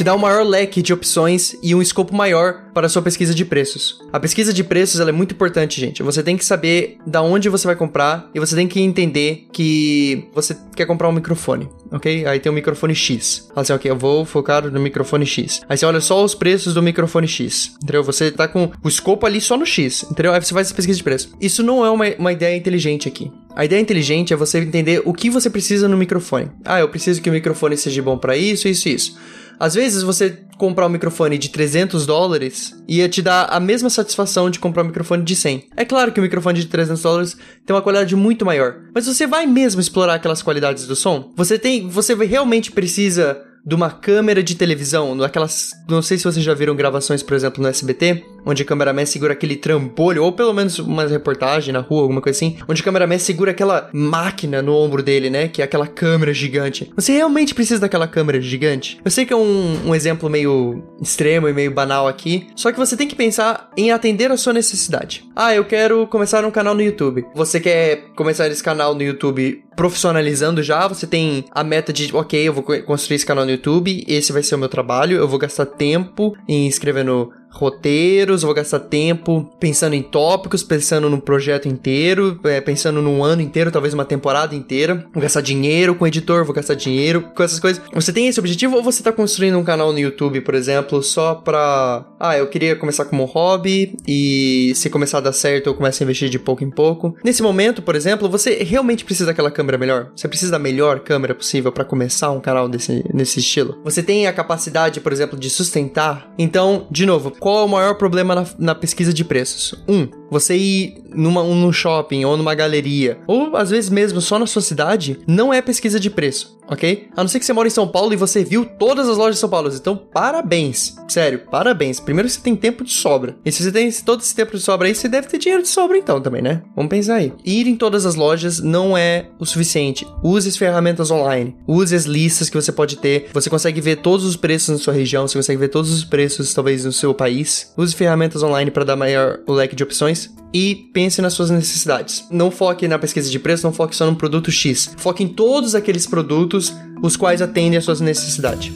[0.00, 3.34] te dá um maior leque de opções e um escopo maior para a sua pesquisa
[3.34, 4.00] de preços.
[4.12, 6.02] A pesquisa de preços é muito importante, gente.
[6.02, 10.28] Você tem que saber da onde você vai comprar e você tem que entender que
[10.32, 12.26] você quer comprar um microfone, ok?
[12.26, 13.48] Aí tem um microfone X.
[13.48, 15.60] Fala assim, ok, eu vou focar no microfone X.
[15.68, 18.02] Aí você olha só os preços do microfone X, entendeu?
[18.04, 20.32] Você tá com o escopo ali só no X, entendeu?
[20.32, 21.32] Aí você faz essa pesquisa de preço.
[21.40, 23.30] Isso não é uma, uma ideia inteligente aqui.
[23.54, 26.50] A ideia inteligente é você entender o que você precisa no microfone.
[26.64, 29.18] Ah, eu preciso que o microfone seja bom para isso, isso, isso.
[29.58, 34.50] Às vezes você comprar um microfone de 300 dólares ia te dar a mesma satisfação
[34.50, 35.70] de comprar um microfone de 100.
[35.74, 39.26] É claro que o microfone de 300 dólares tem uma qualidade muito maior, mas você
[39.26, 41.32] vai mesmo explorar aquelas qualidades do som?
[41.34, 46.44] Você tem, você realmente precisa de uma câmera de televisão, daquelas, não sei se vocês
[46.44, 50.52] já viram gravações, por exemplo, no SBT, onde o cameraman segura aquele trambolho, ou pelo
[50.52, 54.74] menos uma reportagem na rua, alguma coisa assim, onde o cameraman segura aquela máquina no
[54.74, 55.48] ombro dele, né?
[55.48, 56.90] Que é aquela câmera gigante.
[56.96, 59.00] Você realmente precisa daquela câmera gigante?
[59.04, 62.78] Eu sei que é um, um exemplo meio extremo e meio banal aqui, só que
[62.78, 65.24] você tem que pensar em atender a sua necessidade.
[65.34, 67.24] Ah, eu quero começar um canal no YouTube.
[67.34, 72.46] Você quer começar esse canal no YouTube profissionalizando já, você tem a meta de, ok,
[72.46, 75.38] eu vou construir esse canal no YouTube, esse vai ser o meu trabalho, eu vou
[75.38, 82.38] gastar tempo em escrevendo roteiros, vou gastar tempo pensando em tópicos, pensando no projeto inteiro,
[82.44, 85.06] é, pensando num ano inteiro, talvez uma temporada inteira.
[85.12, 87.82] Vou gastar dinheiro com o editor, vou gastar dinheiro com essas coisas.
[87.92, 91.34] Você tem esse objetivo ou você tá construindo um canal no YouTube, por exemplo, só
[91.34, 92.06] pra.
[92.18, 96.04] Ah, eu queria começar como hobby e se começar a dar certo eu começo a
[96.04, 97.16] investir de pouco em pouco.
[97.24, 100.10] Nesse momento, por exemplo, você realmente precisa daquela câmera melhor?
[100.14, 103.78] Você precisa da melhor câmera possível para começar um canal desse, nesse estilo?
[103.84, 106.32] Você tem a capacidade, por exemplo, de sustentar?
[106.38, 109.74] Então, de novo, qual é o maior problema na, na pesquisa de preços?
[109.88, 114.38] Um, você ir numa, um, num shopping ou numa galeria, ou às vezes mesmo só
[114.38, 117.08] na sua cidade, não é pesquisa de preço, ok?
[117.16, 119.34] A não ser que você mora em São Paulo e você viu todas as lojas
[119.34, 119.70] de São Paulo.
[119.72, 120.94] Então, parabéns.
[121.08, 121.98] Sério, parabéns.
[121.98, 123.36] Primeiro você tem tempo de sobra.
[123.44, 125.68] E se você tem todo esse tempo de sobra aí, você deve ter dinheiro de
[125.68, 126.62] sobra então também, né?
[126.76, 127.32] Vamos pensar aí.
[127.44, 130.06] Ir em todas as lojas não é o suficiente.
[130.22, 131.56] Use as ferramentas online.
[131.66, 133.28] Use as listas que você pode ter.
[133.32, 136.54] Você consegue ver todos os preços na sua região, você consegue ver todos os preços
[136.54, 137.72] talvez no seu país.
[137.76, 140.19] Use ferramentas online para dar maior o leque de opções
[140.52, 142.26] e pense nas suas necessidades.
[142.30, 144.92] Não foque na pesquisa de preço, não foque só no produto X.
[144.96, 148.72] Foque em todos aqueles produtos os quais atendem às suas necessidades.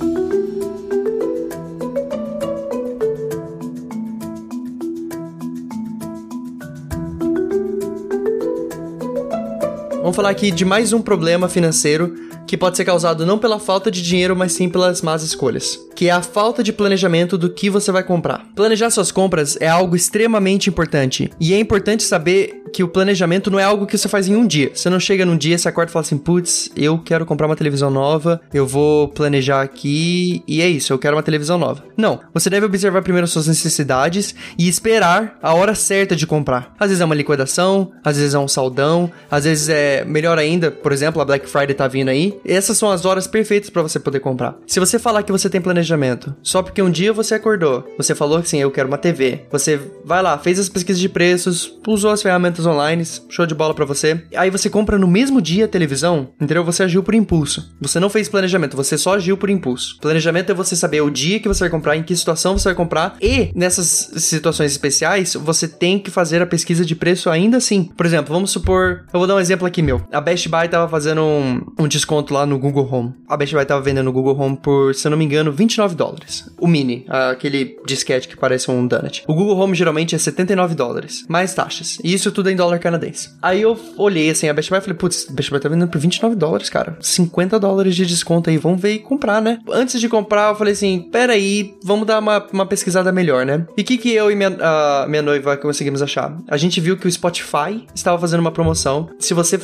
[10.00, 12.14] Vamos falar aqui de mais um problema financeiro
[12.46, 16.08] que pode ser causado não pela falta de dinheiro, mas sim pelas más escolhas, que
[16.08, 18.46] é a falta de planejamento do que você vai comprar.
[18.54, 23.60] Planejar suas compras é algo extremamente importante, e é importante saber que o planejamento não
[23.60, 24.72] é algo que você faz em um dia.
[24.74, 27.54] Você não chega num dia, você acorda e fala assim: putz, eu quero comprar uma
[27.54, 31.84] televisão nova, eu vou planejar aqui e é isso, eu quero uma televisão nova.
[31.96, 32.20] Não.
[32.34, 36.74] Você deve observar primeiro as suas necessidades e esperar a hora certa de comprar.
[36.78, 40.72] Às vezes é uma liquidação, às vezes é um saldão, às vezes é melhor ainda,
[40.72, 42.36] por exemplo, a Black Friday tá vindo aí.
[42.44, 44.56] Essas são as horas perfeitas para você poder comprar.
[44.66, 48.38] Se você falar que você tem planejamento, só porque um dia você acordou, você falou
[48.38, 49.42] assim: eu quero uma TV.
[49.52, 53.74] Você vai lá, fez as pesquisas de preços, usou as ferramentas online, show de bola
[53.74, 54.24] para você.
[54.36, 56.64] Aí você compra no mesmo dia a televisão, entendeu?
[56.64, 57.74] Você agiu por impulso.
[57.80, 59.98] Você não fez planejamento, você só agiu por impulso.
[60.00, 62.74] Planejamento é você saber o dia que você vai comprar, em que situação você vai
[62.74, 67.84] comprar e nessas situações especiais, você tem que fazer a pesquisa de preço ainda assim.
[67.96, 70.02] Por exemplo, vamos supor, eu vou dar um exemplo aqui meu.
[70.12, 73.14] A Best Buy tava fazendo um, um desconto lá no Google Home.
[73.28, 75.94] A Best Buy tava vendendo no Google Home por, se eu não me engano, 29
[75.94, 76.50] dólares.
[76.58, 79.24] O mini, aquele disquete que parece um donut.
[79.26, 81.98] O Google Home geralmente é 79 dólares, mais taxas.
[82.02, 83.30] E isso tudo é em dólar canadense.
[83.42, 85.98] Aí eu olhei assim a Best Buy e falei, putz, Best Buy tá vendendo por
[85.98, 86.96] 29 dólares, cara.
[87.00, 89.58] 50 dólares de desconto aí, vamos ver e comprar, né?
[89.70, 93.66] Antes de comprar, eu falei assim, pera aí, vamos dar uma, uma pesquisada melhor, né?
[93.76, 96.36] E o que que eu e minha, uh, minha noiva conseguimos achar?
[96.48, 99.08] A gente viu que o Spotify estava fazendo uma promoção.
[99.18, 99.60] Se você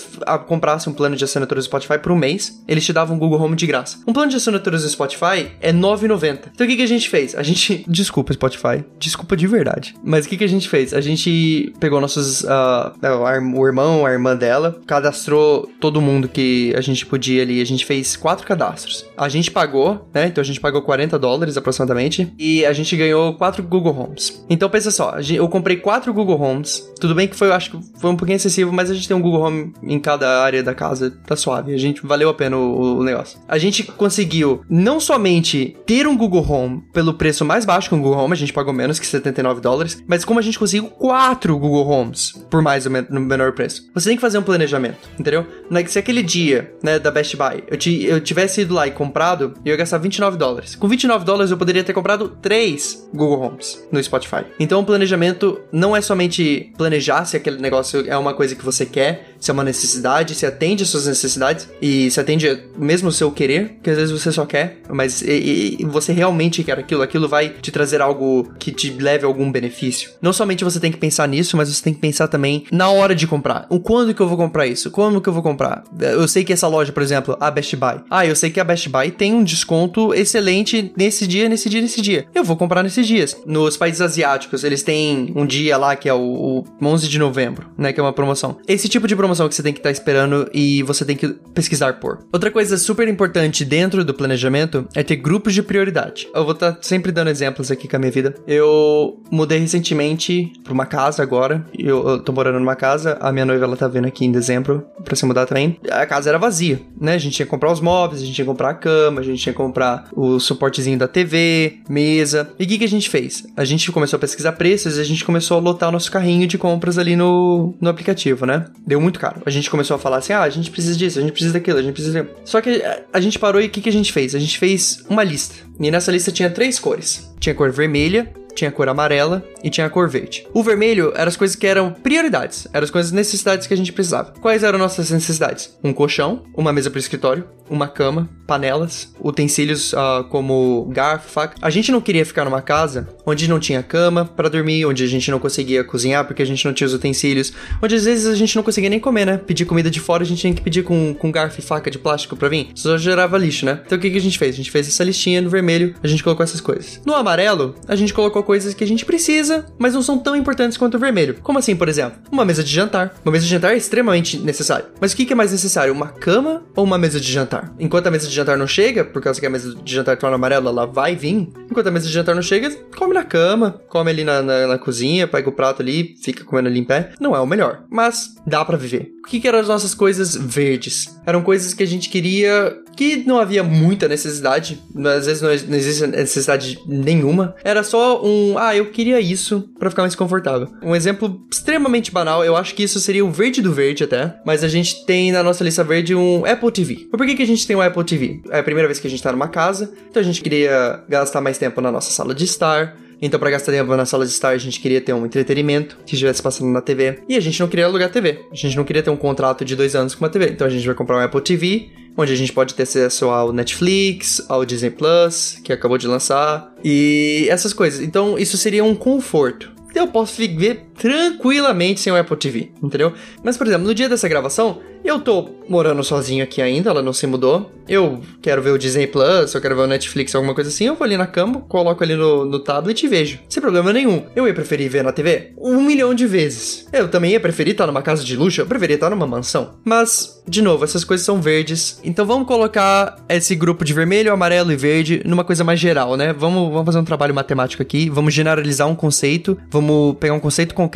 [0.46, 3.40] comprasse um plano de assinatura do Spotify por um mês, eles te davam um Google
[3.40, 3.98] Home de graça.
[4.06, 6.50] Um plano de assinaturas do Spotify é 9,90.
[6.54, 7.34] Então o que que a gente fez?
[7.34, 7.84] A gente...
[7.88, 8.84] Desculpa, Spotify.
[8.98, 9.94] Desculpa de verdade.
[10.02, 10.92] Mas o que que a gente fez?
[10.94, 12.42] A gente pegou nossos...
[12.42, 17.60] Uh, o irmão, a irmã dela, cadastrou todo mundo que a gente podia ali.
[17.60, 19.06] A gente fez quatro cadastros.
[19.16, 20.26] A gente pagou, né?
[20.26, 22.32] Então a gente pagou 40 dólares aproximadamente.
[22.38, 24.44] E a gente ganhou quatro Google Homes.
[24.48, 26.90] Então pensa só, eu comprei quatro Google Homes.
[27.00, 29.16] Tudo bem que foi, eu acho que foi um pouquinho excessivo, mas a gente tem
[29.16, 31.10] um Google Home em cada área da casa.
[31.26, 31.74] Tá suave.
[31.74, 33.38] A gente valeu a pena o, o negócio.
[33.48, 38.00] A gente conseguiu não somente ter um Google Home pelo preço mais baixo que um
[38.00, 41.58] Google Home, a gente pagou menos que 79 dólares, mas como a gente conseguiu quatro
[41.58, 43.88] Google Homes por por mais no menor preço.
[43.94, 45.46] Você tem que fazer um planejamento, entendeu?
[45.88, 49.54] Se aquele dia, né, da Best Buy, eu, te, eu tivesse ido lá e comprado,
[49.64, 50.74] eu ia gastar 29 dólares.
[50.74, 54.44] Com 29 dólares eu poderia ter comprado três Google Homes no Spotify.
[54.58, 58.84] Então o planejamento não é somente planejar se aquele negócio é uma coisa que você
[58.84, 63.12] quer, se é uma necessidade, se atende às suas necessidades e se atende mesmo o
[63.12, 67.00] seu querer, que às vezes você só quer, mas e, e você realmente quer aquilo,
[67.00, 70.10] aquilo vai te trazer algo que te leve algum benefício.
[70.20, 73.14] Não somente você tem que pensar nisso, mas você tem que pensar também na hora
[73.14, 73.66] de comprar.
[73.68, 74.90] O quando que eu vou comprar isso?
[74.90, 75.84] Como que eu vou comprar?
[75.98, 78.00] Eu sei que essa loja, por exemplo, a Best Buy.
[78.10, 81.80] Ah, eu sei que a Best Buy tem um desconto excelente nesse dia, nesse dia,
[81.80, 82.26] nesse dia.
[82.34, 83.36] Eu vou comprar nesses dias.
[83.46, 87.68] Nos países asiáticos, eles têm um dia lá que é o, o 11 de novembro,
[87.76, 88.58] né, que é uma promoção.
[88.66, 91.28] Esse tipo de promoção que você tem que estar tá esperando e você tem que
[91.54, 92.24] pesquisar por.
[92.32, 96.28] Outra coisa super importante dentro do planejamento é ter grupos de prioridade.
[96.34, 98.34] Eu vou estar tá sempre dando exemplos aqui com a minha vida.
[98.46, 101.64] Eu mudei recentemente pra uma casa agora.
[101.76, 104.86] Eu, eu tô morando numa casa, a minha noiva ela tá vindo aqui em dezembro
[105.04, 105.78] pra se mudar também.
[105.90, 107.14] A casa era vazia, né?
[107.14, 109.22] A gente tinha que comprar os móveis, a gente tinha que comprar a cama, a
[109.22, 112.50] gente tinha que comprar o suportezinho da TV, mesa.
[112.58, 113.46] E o que, que a gente fez?
[113.54, 116.46] A gente começou a pesquisar preços e a gente começou a lotar o nosso carrinho
[116.46, 118.64] de compras ali no, no aplicativo, né?
[118.86, 119.42] Deu muito caro.
[119.44, 121.78] A gente começou a falar assim: ah, a gente precisa disso, a gente precisa daquilo,
[121.78, 122.26] a gente precisa.
[122.42, 124.34] Só que a, a gente parou e o que, que a gente fez?
[124.34, 125.56] A gente fez uma lista.
[125.78, 127.30] E nessa lista tinha três cores.
[127.38, 130.46] Tinha cor vermelha, tinha a cor amarela e tinha a cor verde.
[130.52, 133.92] O vermelho eram as coisas que eram prioridades, eram as coisas necessidades que a gente
[133.92, 134.32] precisava.
[134.40, 135.76] Quais eram nossas necessidades?
[135.82, 141.56] Um colchão, uma mesa para escritório, uma cama, panelas, utensílios uh, como garfo, faca.
[141.62, 145.06] A gente não queria ficar numa casa onde não tinha cama para dormir, onde a
[145.06, 148.34] gente não conseguia cozinhar porque a gente não tinha os utensílios, onde às vezes a
[148.34, 149.36] gente não conseguia nem comer, né?
[149.38, 151.98] Pedir comida de fora, a gente tinha que pedir com, com garfo e faca de
[151.98, 152.70] plástico para vir.
[152.74, 153.80] Isso só gerava lixo, né?
[153.86, 154.54] Então o que, que a gente fez?
[154.54, 157.00] A gente fez essa listinha no vermelho, a gente colocou essas coisas.
[157.06, 160.76] No amarelo, a gente colocou coisas que a gente precisa, mas não são tão importantes
[160.76, 161.36] quanto o vermelho.
[161.40, 162.18] Como assim, por exemplo?
[162.32, 163.14] Uma mesa de jantar.
[163.24, 164.86] Uma mesa de jantar é extremamente necessário.
[165.00, 165.92] Mas o que, é mais necessário?
[165.92, 167.72] Uma cama ou uma mesa de jantar?
[167.78, 170.34] Enquanto a mesa de jantar não chega, por causa que a mesa de jantar torna
[170.34, 171.48] amarela, ela vai vir.
[171.70, 174.78] Enquanto a mesa de jantar não chega, come na cama, come ali na, na, na
[174.78, 177.12] cozinha, pega o prato ali, fica comendo ali em pé.
[177.20, 179.12] Não é o melhor, mas dá para viver.
[179.24, 181.16] O que, que eram as nossas coisas verdes?
[181.24, 184.78] Eram coisas que a gente queria que não havia muita necessidade,
[185.16, 187.54] às vezes não existe necessidade nenhuma.
[187.64, 190.68] Era só um, ah, eu queria isso para ficar mais confortável.
[190.82, 194.64] Um exemplo extremamente banal, eu acho que isso seria o verde do verde até, mas
[194.64, 197.08] a gente tem na nossa lista verde um Apple TV.
[197.10, 198.40] Por que, que a gente tem um Apple TV?
[198.50, 201.40] É a primeira vez que a gente tá numa casa, então a gente queria gastar
[201.40, 204.50] mais tempo na nossa sala de estar, então, para gastar tempo na sala de estar,
[204.50, 207.20] a gente queria ter um entretenimento que estivesse passando na TV.
[207.28, 208.46] E a gente não queria alugar TV.
[208.50, 210.50] A gente não queria ter um contrato de dois anos com uma TV.
[210.50, 213.52] Então, a gente vai comprar um Apple TV, onde a gente pode ter acesso ao
[213.52, 218.00] Netflix, ao Disney Plus, que acabou de lançar, e essas coisas.
[218.00, 219.70] Então, isso seria um conforto.
[219.94, 223.14] Eu posso viver tranquilamente sem o Apple TV, entendeu?
[223.42, 227.12] Mas, por exemplo, no dia dessa gravação, eu tô morando sozinho aqui ainda, ela não
[227.12, 227.72] se mudou.
[227.88, 230.84] Eu quero ver o Disney Plus, eu quero ver o Netflix, alguma coisa assim.
[230.84, 233.38] Eu vou ali na cama, coloco ali no, no tablet e vejo.
[233.48, 234.24] Sem problema nenhum.
[234.36, 236.86] Eu ia preferir ver na TV um milhão de vezes.
[236.92, 239.70] Eu também ia preferir estar numa casa de luxo, eu preferia estar numa mansão.
[239.84, 241.98] Mas, de novo, essas coisas são verdes.
[242.04, 246.32] Então vamos colocar esse grupo de vermelho, amarelo e verde numa coisa mais geral, né?
[246.32, 250.74] Vamos, vamos fazer um trabalho matemático aqui, vamos generalizar um conceito, vamos pegar um conceito
[250.74, 250.89] concreto,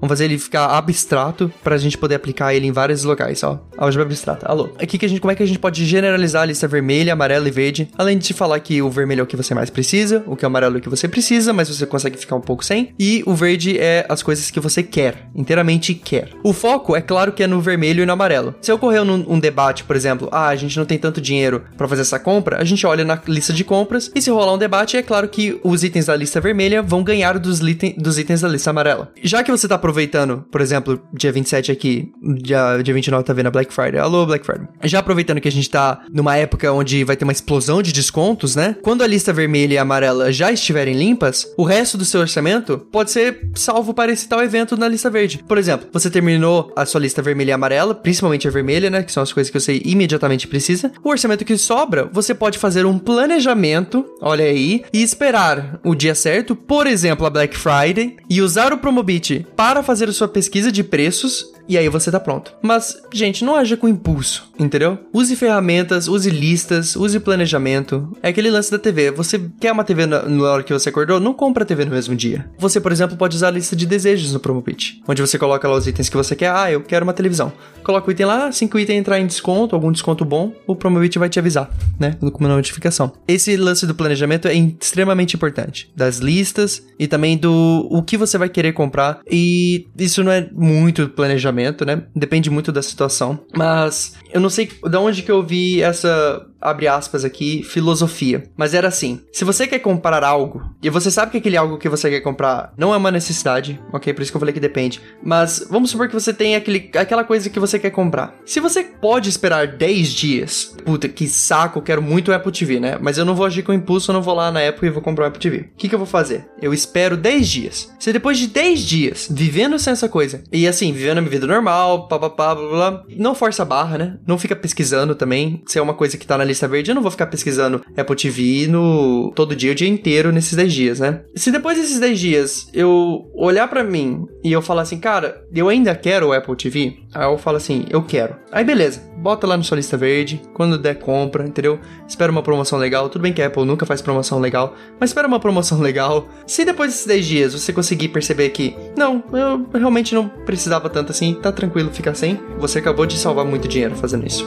[0.00, 3.60] vamos fazer ele ficar abstrato pra gente poder aplicar ele em vários locais ó.
[3.76, 4.46] Álgebra abstrata.
[4.46, 4.70] Alô.
[4.80, 7.48] Aqui que a gente, como é que a gente pode generalizar a lista vermelha, amarela
[7.48, 7.88] e verde?
[7.96, 10.44] Além de te falar que o vermelho é o que você mais precisa, o que
[10.44, 12.94] é o amarelo é o que você precisa, mas você consegue ficar um pouco sem.
[12.98, 16.30] E o verde é as coisas que você quer, inteiramente quer.
[16.42, 18.54] O foco, é claro que é no vermelho e no amarelo.
[18.60, 21.88] Se ocorreu num um debate, por exemplo, ah, a gente não tem tanto dinheiro para
[21.88, 24.96] fazer essa compra, a gente olha na lista de compras e se rolar um debate,
[24.96, 27.60] é claro que os itens da lista vermelha vão ganhar dos,
[27.96, 29.12] dos itens da lista amarela.
[29.22, 33.46] Já que você tá aproveitando, por exemplo, dia 27 aqui, dia, dia 29 tá vendo
[33.46, 33.98] a Black Friday.
[33.98, 34.66] Alô, Black Friday.
[34.84, 38.56] Já aproveitando que a gente tá numa época onde vai ter uma explosão de descontos,
[38.56, 38.76] né?
[38.82, 43.10] Quando a lista vermelha e amarela já estiverem limpas, o resto do seu orçamento pode
[43.10, 45.44] ser salvo para esse tal evento na lista verde.
[45.46, 49.02] Por exemplo, você terminou a sua lista vermelha e amarela, principalmente a vermelha, né?
[49.02, 50.92] Que são as coisas que você imediatamente precisa.
[51.02, 56.14] O orçamento que sobra, você pode fazer um planejamento, olha aí, e esperar o dia
[56.14, 59.15] certo, por exemplo, a Black Friday, e usar o Promobit
[59.56, 62.54] para fazer sua pesquisa de preços e aí você tá pronto.
[62.62, 64.98] Mas, gente, não haja com impulso, entendeu?
[65.12, 68.16] Use ferramentas, use listas, use planejamento.
[68.22, 69.10] É aquele lance da TV.
[69.10, 71.20] Você quer uma TV na, na hora que você acordou?
[71.20, 72.48] Não compra a TV no mesmo dia.
[72.58, 75.76] Você, por exemplo, pode usar a lista de desejos no Promopit, onde você coloca lá
[75.76, 76.50] os itens que você quer.
[76.50, 77.52] Ah, eu quero uma televisão.
[77.82, 80.74] Coloca o item lá, assim que o item entrar em desconto, algum desconto bom, o
[80.74, 82.16] Promobit vai te avisar, né?
[82.20, 83.12] Com uma notificação.
[83.28, 85.90] Esse lance do planejamento é extremamente importante.
[85.94, 89.20] Das listas e também do o que você vai querer comprar.
[89.30, 92.02] E isso não é muito planejamento, né?
[92.14, 93.38] Depende muito da situação.
[93.54, 98.42] Mas eu não sei de onde que eu vi essa abre aspas aqui, filosofia.
[98.56, 101.88] Mas era assim: se você quer comprar algo e você sabe que aquele algo que
[101.88, 104.12] você quer comprar não é uma necessidade, ok?
[104.12, 105.00] Por isso que eu falei que depende.
[105.22, 108.34] Mas vamos supor que você tem aquele, aquela coisa que você quer comprar.
[108.44, 112.98] Se você pode esperar 10 dias, puta, que saco, quero muito o Apple TV, né?
[113.00, 115.02] Mas eu não vou agir com impulso, eu não vou lá na Apple e vou
[115.02, 115.58] comprar o Apple TV.
[115.58, 116.48] O que, que eu vou fazer?
[116.60, 117.92] Eu espero 10 dias.
[117.98, 121.46] Se depois de 10 dias, vivendo sem essa coisa, e assim, vivendo a minha vida
[121.46, 124.18] normal, papapá, blá, blá, não força a barra, né?
[124.26, 125.62] Não fica pesquisando também.
[125.66, 128.16] Se é uma coisa que tá na lista verde, eu não vou ficar pesquisando Apple
[128.16, 131.22] TV no todo dia, o dia inteiro, nesses 10 dias, né?
[131.34, 135.68] Se depois desses 10 dias eu olhar para mim e eu falar assim, cara, eu
[135.68, 138.36] ainda quero o Apple TV, aí eu falo assim, eu quero.
[138.50, 141.78] Aí beleza, bota lá na sua lista verde, quando der compra, entendeu?
[142.06, 143.08] Espera uma promoção legal.
[143.08, 146.28] Tudo bem que a Apple nunca faz promoção legal, mas espera uma promoção legal.
[146.46, 151.12] Se depois desses 10 dias você conseguir perceber que, não, eu realmente não precisava tanto
[151.12, 154.46] assim, tá tranquilo ficar sem, você acabou de salvar muito dinheiro fazendo isso.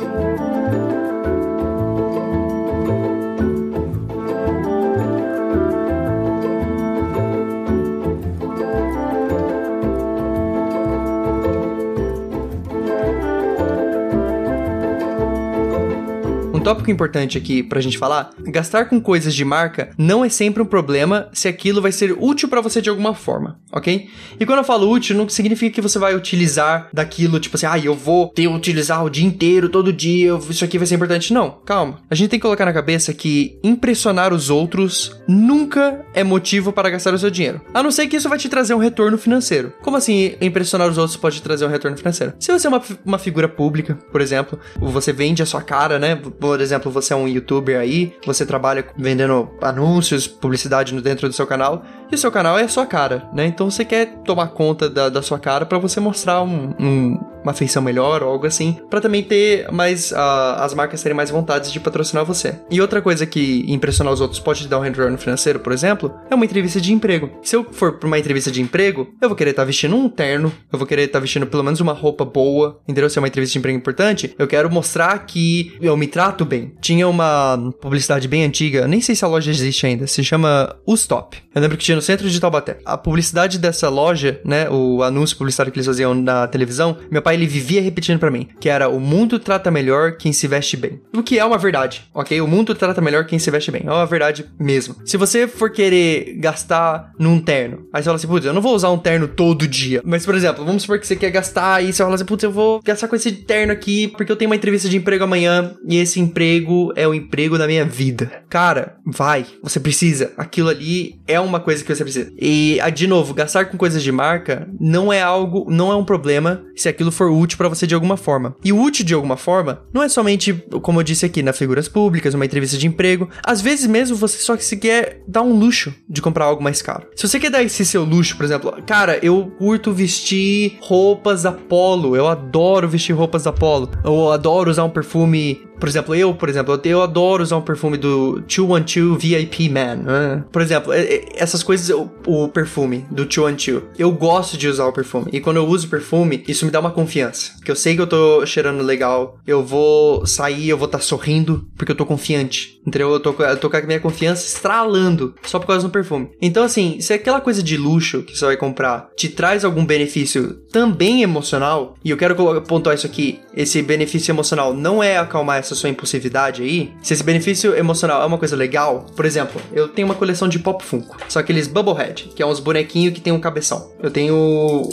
[16.70, 20.66] Tópico importante aqui pra gente falar: gastar com coisas de marca não é sempre um
[20.66, 24.08] problema se aquilo vai ser útil para você de alguma forma, ok?
[24.40, 27.80] E quando eu falo útil, não significa que você vai utilizar daquilo, tipo assim, ah,
[27.80, 31.34] eu vou ter utilizar o dia inteiro, todo dia, isso aqui vai ser importante.
[31.34, 32.02] Não, calma.
[32.10, 36.90] A gente tem que colocar na cabeça que impressionar os outros nunca é motivo para
[36.90, 37.62] gastar o seu dinheiro.
[37.74, 39.74] A não ser que isso vai te trazer um retorno financeiro.
[39.82, 42.34] Como assim impressionar os outros pode trazer um retorno financeiro?
[42.40, 46.16] Se você é uma, uma figura pública, por exemplo, você vende a sua cara, né?
[46.60, 51.48] Por exemplo, você é um youtuber aí, você trabalha vendendo anúncios, publicidade dentro do seu
[51.48, 53.46] canal, e o seu canal é a sua cara, né?
[53.46, 57.54] Então você quer tomar conta da, da sua cara para você mostrar um, um, uma
[57.54, 60.16] feição melhor ou algo assim, para também ter mais uh,
[60.58, 62.56] as marcas terem mais vontade de patrocinar você.
[62.70, 66.14] E outra coisa que impressionar os outros pode te dar um retorno financeiro, por exemplo,
[66.30, 67.30] é uma entrevista de emprego.
[67.42, 70.10] Se eu for para uma entrevista de emprego, eu vou querer estar tá vestindo um
[70.10, 73.10] terno, eu vou querer estar tá vestindo pelo menos uma roupa boa, entendeu?
[73.10, 76.74] Se é uma entrevista de emprego importante, eu quero mostrar que eu me trato bem.
[76.82, 81.38] Tinha uma publicidade bem antiga, nem sei se a loja existe ainda, se chama Ustop.
[81.54, 82.80] Eu lembro que tinha no centro de Taubaté.
[82.86, 87.29] A publicidade dessa loja, né, o anúncio publicitário que eles faziam na televisão, meu pai
[87.34, 91.02] ele vivia repetindo para mim, que era o mundo trata melhor quem se veste bem.
[91.16, 92.40] O que é uma verdade, ok?
[92.42, 93.84] O mundo trata melhor quem se veste bem.
[93.86, 94.96] É uma verdade mesmo.
[95.06, 98.76] Se você for querer gastar num terno, aí você fala assim, putz, eu não vou
[98.76, 100.02] usar um terno todo dia.
[100.06, 102.52] Mas, por exemplo, vamos supor que você quer gastar e você fala assim, putz, eu
[102.52, 105.98] vou gastar com esse terno aqui porque eu tenho uma entrevista de emprego amanhã e
[105.98, 108.44] esse emprego é o emprego da minha vida.
[108.50, 109.46] Cara, vai.
[109.62, 110.32] Você precisa.
[110.38, 112.32] Aquilo ali é uma coisa que você precisa.
[112.40, 116.64] E, de novo, gastar com coisas de marca não é algo, não é um problema
[116.76, 118.56] se aquilo for útil para você de alguma forma.
[118.64, 122.34] E útil de alguma forma não é somente, como eu disse aqui, na figuras públicas,
[122.34, 123.30] uma entrevista de emprego.
[123.44, 127.08] Às vezes mesmo você só se quer dar um luxo de comprar algo mais caro.
[127.16, 131.52] Se você quer dar esse seu luxo, por exemplo, cara, eu curto vestir roupas da
[131.52, 133.90] Polo, eu adoro vestir roupas da Polo.
[134.04, 137.98] Eu adoro usar um perfume por exemplo, eu, por exemplo, eu adoro usar um perfume
[137.98, 139.96] do 212 VIP Man.
[139.96, 140.44] Né?
[140.52, 140.92] Por exemplo,
[141.36, 145.28] essas coisas, o, o perfume do 212, eu gosto de usar o perfume.
[145.32, 147.54] E quando eu uso o perfume, isso me dá uma confiança.
[147.64, 151.04] Que eu sei que eu tô cheirando legal, eu vou sair, eu vou estar tá
[151.04, 152.80] sorrindo, porque eu tô confiante.
[152.86, 153.12] Entendeu?
[153.12, 156.30] Eu tô, eu tô com a minha confiança estralando só por causa do perfume.
[156.42, 160.56] Então, assim, se aquela coisa de luxo que você vai comprar te traz algum benefício
[160.72, 165.90] também emocional, e eu quero pontuar isso aqui, esse benefício emocional não é acalmar sua
[165.90, 170.16] impulsividade aí, se esse benefício emocional é uma coisa legal, por exemplo, eu tenho uma
[170.16, 173.92] coleção de Pop Funko, são aqueles Bubblehead, que é uns bonequinhos que tem um cabeção.
[174.02, 174.36] Eu tenho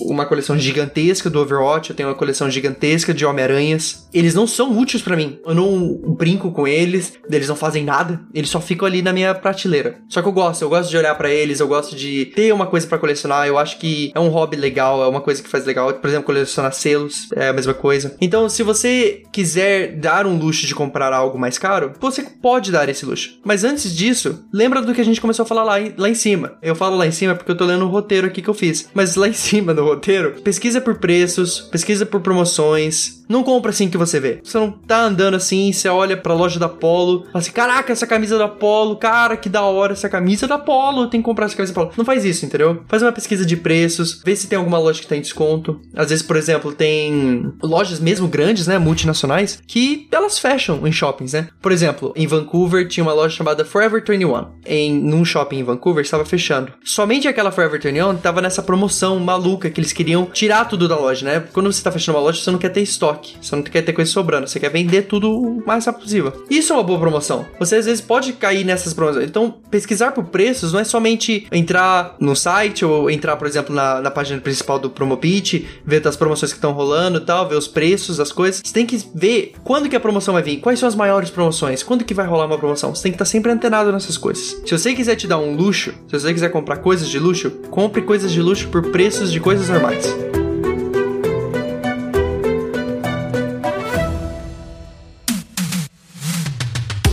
[0.03, 4.09] uma coleção gigantesca do Overwatch, eu tenho uma coleção gigantesca de Homem-Aranhas.
[4.13, 5.39] Eles não são úteis para mim.
[5.45, 9.35] Eu não brinco com eles, eles não fazem nada, eles só ficam ali na minha
[9.35, 9.99] prateleira.
[10.09, 12.67] Só que eu gosto, eu gosto de olhar para eles, eu gosto de ter uma
[12.67, 15.65] coisa para colecionar, eu acho que é um hobby legal, é uma coisa que faz
[15.65, 15.93] legal.
[15.95, 18.17] Por exemplo, colecionar selos, é a mesma coisa.
[18.21, 22.89] Então, se você quiser dar um luxo de comprar algo mais caro, você pode dar
[22.89, 23.39] esse luxo.
[23.45, 26.55] Mas antes disso, lembra do que a gente começou a falar lá, lá em cima.
[26.63, 28.89] Eu falo lá em cima porque eu tô lendo o roteiro aqui que eu fiz.
[28.95, 33.89] Mas lá em cima do roteiro, pesquisa por preços, pesquisa por promoções, não compra assim
[33.89, 34.41] que você vê.
[34.43, 38.07] Você não tá andando assim, você olha pra loja da Polo, fala assim: caraca, essa
[38.07, 41.57] camisa da Polo, cara, que da hora essa camisa da Polo, tem que comprar essa
[41.57, 41.93] camisa da Polo.
[41.97, 42.83] Não faz isso, entendeu?
[42.89, 45.81] Faz uma pesquisa de preços, vê se tem alguma loja que tá em desconto.
[45.95, 51.33] Às vezes, por exemplo, tem lojas mesmo grandes, né, multinacionais, que elas fecham em shoppings,
[51.33, 51.49] né?
[51.61, 54.47] Por exemplo, em Vancouver tinha uma loja chamada Forever 21.
[54.65, 56.73] Em num shopping em Vancouver estava fechando.
[56.85, 61.25] Somente aquela Forever 21 tava nessa promoção maluca que eles queriam tirar tudo da loja,
[61.25, 61.45] né?
[61.53, 63.37] Quando você tá fechando uma loja, você não quer ter estoque estoque.
[63.41, 66.45] Você não quer ter coisa sobrando, você quer vender tudo o mais rápido possível.
[66.49, 67.47] Isso é uma boa promoção.
[67.59, 69.25] Você às vezes pode cair nessas promoções.
[69.25, 74.01] Então, pesquisar por preços não é somente entrar no site ou entrar, por exemplo, na,
[74.01, 77.67] na página principal do Promobit, ver as promoções que estão rolando e tal, ver os
[77.67, 78.63] preços, as coisas.
[78.65, 81.83] Você tem que ver quando que a promoção vai vir, quais são as maiores promoções,
[81.83, 82.95] quando que vai rolar uma promoção.
[82.95, 84.61] Você tem que estar sempre antenado nessas coisas.
[84.65, 88.03] Se você quiser te dar um luxo, se você quiser comprar coisas de luxo, compre
[88.03, 90.07] coisas de luxo por preços de coisas normais.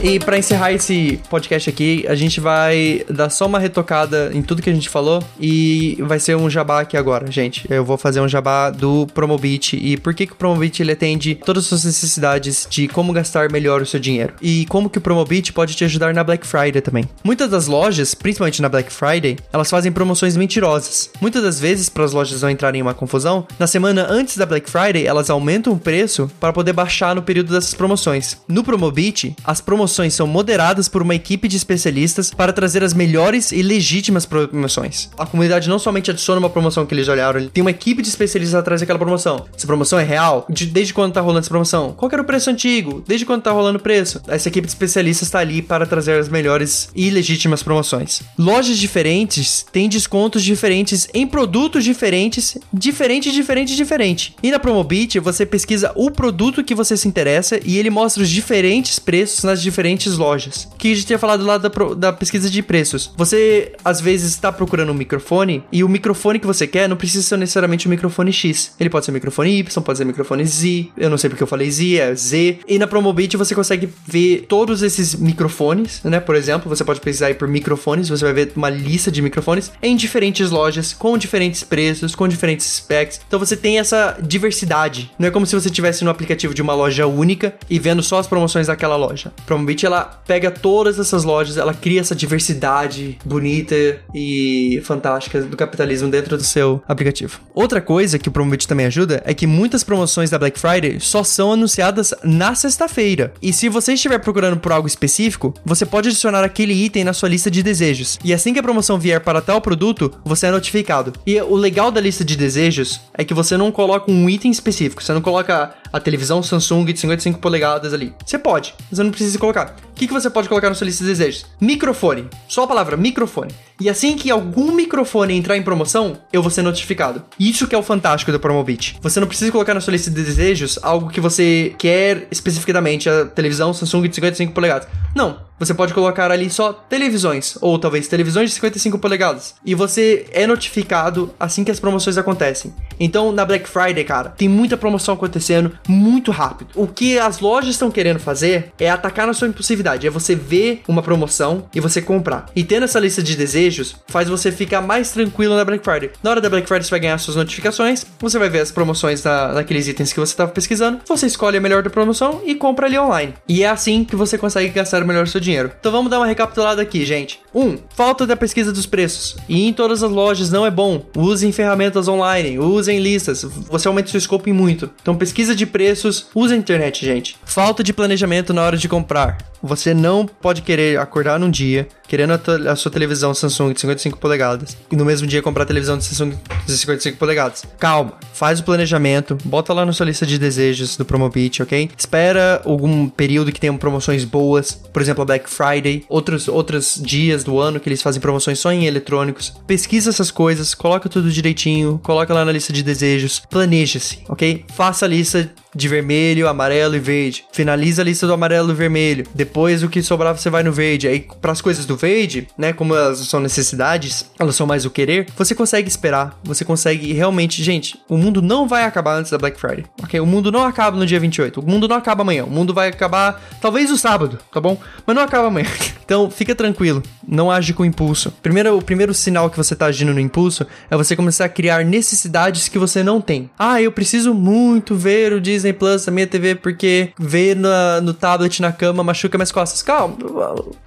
[0.03, 4.61] E para encerrar esse podcast aqui, a gente vai dar só uma retocada em tudo
[4.61, 7.65] que a gente falou e vai ser um jabá aqui agora, gente.
[7.69, 11.35] Eu vou fazer um jabá do Promobit e por que, que o Promobit ele atende
[11.35, 15.01] todas as suas necessidades de como gastar melhor o seu dinheiro e como que o
[15.01, 17.05] Promobit pode te ajudar na Black Friday também.
[17.23, 21.11] Muitas das lojas, principalmente na Black Friday, elas fazem promoções mentirosas.
[21.21, 24.45] Muitas das vezes, para as lojas não entrarem em uma confusão, na semana antes da
[24.45, 28.35] Black Friday, elas aumentam o preço para poder baixar no período dessas promoções.
[28.49, 32.93] No Promobit, as promoções promoções são moderadas por uma equipe de especialistas para trazer as
[32.93, 35.09] melhores e legítimas promoções.
[35.17, 38.59] A comunidade não somente adiciona uma promoção que eles olharam, tem uma equipe de especialistas
[38.59, 39.45] atrás daquela promoção.
[39.55, 40.47] Essa promoção é real?
[40.49, 41.93] De, desde quando tá rolando essa promoção?
[41.93, 43.03] Qual era o preço antigo?
[43.07, 44.19] Desde quando tá rolando o preço?
[44.27, 48.23] Essa equipe de especialistas está ali para trazer as melhores e legítimas promoções.
[48.37, 54.35] Lojas diferentes têm descontos diferentes em produtos diferentes, diferente, diferente, diferente.
[54.41, 58.29] E na Promobit você pesquisa o produto que você se interessa e ele mostra os
[58.29, 60.67] diferentes preços nas diferentes diferentes lojas.
[60.77, 63.11] Que a gente tinha falado lá da, da pesquisa de preços.
[63.17, 67.23] Você, às vezes, está procurando um microfone e o microfone que você quer não precisa
[67.23, 68.73] ser necessariamente o microfone X.
[68.79, 70.87] Ele pode ser microfone Y, pode ser microfone Z.
[70.97, 72.59] Eu não sei porque eu falei Z, é Z.
[72.67, 76.19] E na Promobit você consegue ver todos esses microfones, né?
[76.19, 79.71] Por exemplo, você pode pesquisar aí por microfones, você vai ver uma lista de microfones
[79.81, 83.19] em diferentes lojas, com diferentes preços, com diferentes specs.
[83.27, 85.11] Então você tem essa diversidade.
[85.19, 88.19] Não é como se você tivesse no aplicativo de uma loja única e vendo só
[88.19, 89.33] as promoções daquela loja.
[89.45, 93.75] Promobit ela pega todas essas lojas, ela cria essa diversidade bonita
[94.13, 97.39] e fantástica do capitalismo dentro do seu aplicativo.
[97.53, 101.23] Outra coisa que o Promobit também ajuda é que muitas promoções da Black Friday só
[101.23, 103.33] são anunciadas na sexta-feira.
[103.41, 107.29] E se você estiver procurando por algo específico, você pode adicionar aquele item na sua
[107.29, 108.19] lista de desejos.
[108.23, 111.13] E assim que a promoção vier para tal produto, você é notificado.
[111.25, 115.03] E o legal da lista de desejos é que você não coloca um item específico,
[115.03, 118.13] você não coloca a televisão Samsung de 55 polegadas ali.
[118.25, 119.62] Você pode, mas você não precisa colocar.
[119.71, 121.45] O que, que você pode colocar na sua lista de desejos?
[121.61, 122.27] Microfone.
[122.47, 123.53] Só a palavra microfone.
[123.79, 127.23] E assim que algum microfone entrar em promoção, eu vou ser notificado.
[127.39, 128.97] Isso que é o fantástico do Promobit.
[129.01, 133.25] Você não precisa colocar na sua lista de desejos algo que você quer especificadamente, a
[133.25, 134.87] televisão Samsung de 55 polegadas.
[135.15, 139.55] Não, você pode colocar ali só televisões, ou talvez televisões de 55 polegadas.
[139.65, 142.73] E você é notificado assim que as promoções acontecem.
[142.99, 146.71] Então, na Black Friday, cara, tem muita promoção acontecendo muito rápido.
[146.75, 150.81] O que as lojas estão querendo fazer é atacar na sua impulsividade, é você ver
[150.87, 152.45] uma promoção e você comprar.
[152.55, 156.11] E tendo essa lista de desejos, faz você ficar mais tranquilo na Black Friday.
[156.21, 159.23] Na hora da Black Friday, você vai ganhar suas notificações, você vai ver as promoções
[159.23, 162.87] na, naqueles itens que você estava pesquisando, você escolhe a melhor da promoção e compra
[162.87, 163.33] ali online.
[163.47, 165.71] E é assim que você consegue gastar melhor seu dinheiro.
[165.79, 167.39] Então vamos dar uma recapitulada aqui, gente.
[167.53, 167.61] 1.
[167.61, 169.35] Um, falta da pesquisa dos preços.
[169.47, 171.05] E em todas as lojas não é bom.
[171.15, 173.43] Usem ferramentas online, usem listas.
[173.43, 174.89] Você aumenta seu scope muito.
[175.01, 177.37] Então pesquisa de preços, use a internet, gente.
[177.45, 179.32] Falta de planejamento na hora de comprar.
[179.61, 184.19] Você não pode querer acordar num dia querendo a, a, sua televisão Samsung de 55
[184.19, 187.63] polegadas e no mesmo dia comprar a televisão de Samsung de 55 polegadas.
[187.79, 191.89] Calma, faz o planejamento, bota lá na sua lista de desejos do Promobit, ok?
[191.97, 197.43] Espera algum período que tenham promoções boas, por exemplo, a Black Friday, outros, outros dias
[197.45, 199.53] do ano que eles fazem promoções só em eletrônicos.
[199.65, 204.65] Pesquisa essas coisas, coloca tudo direitinho, coloca lá na lista de desejos, planeja-se, ok?
[204.75, 207.45] Faça a lista de vermelho, amarelo e verde.
[207.51, 209.25] Finaliza a lista do amarelo e vermelho.
[209.33, 211.07] Depois o que sobrar você vai no verde.
[211.07, 214.89] Aí para as coisas do verde, né, como elas são necessidades, elas são mais o
[214.89, 219.37] querer, você consegue esperar, você consegue realmente, gente, o mundo não vai acabar antes da
[219.37, 219.85] Black Friday.
[220.01, 220.19] OK?
[220.19, 221.59] O mundo não acaba no dia 28.
[221.59, 222.45] O mundo não acaba amanhã.
[222.45, 224.77] O mundo vai acabar talvez o sábado, tá bom?
[225.05, 225.67] Mas não acaba amanhã.
[226.05, 228.31] Então, fica tranquilo, não age com impulso.
[228.43, 231.85] Primeiro, o primeiro sinal que você tá agindo no impulso é você começar a criar
[231.85, 233.49] necessidades que você não tem.
[233.57, 238.13] Ah, eu preciso muito ver o Disney Plus na minha TV porque ver na, no
[238.13, 239.81] tablet na cama machuca minhas costas.
[239.81, 240.17] Calma,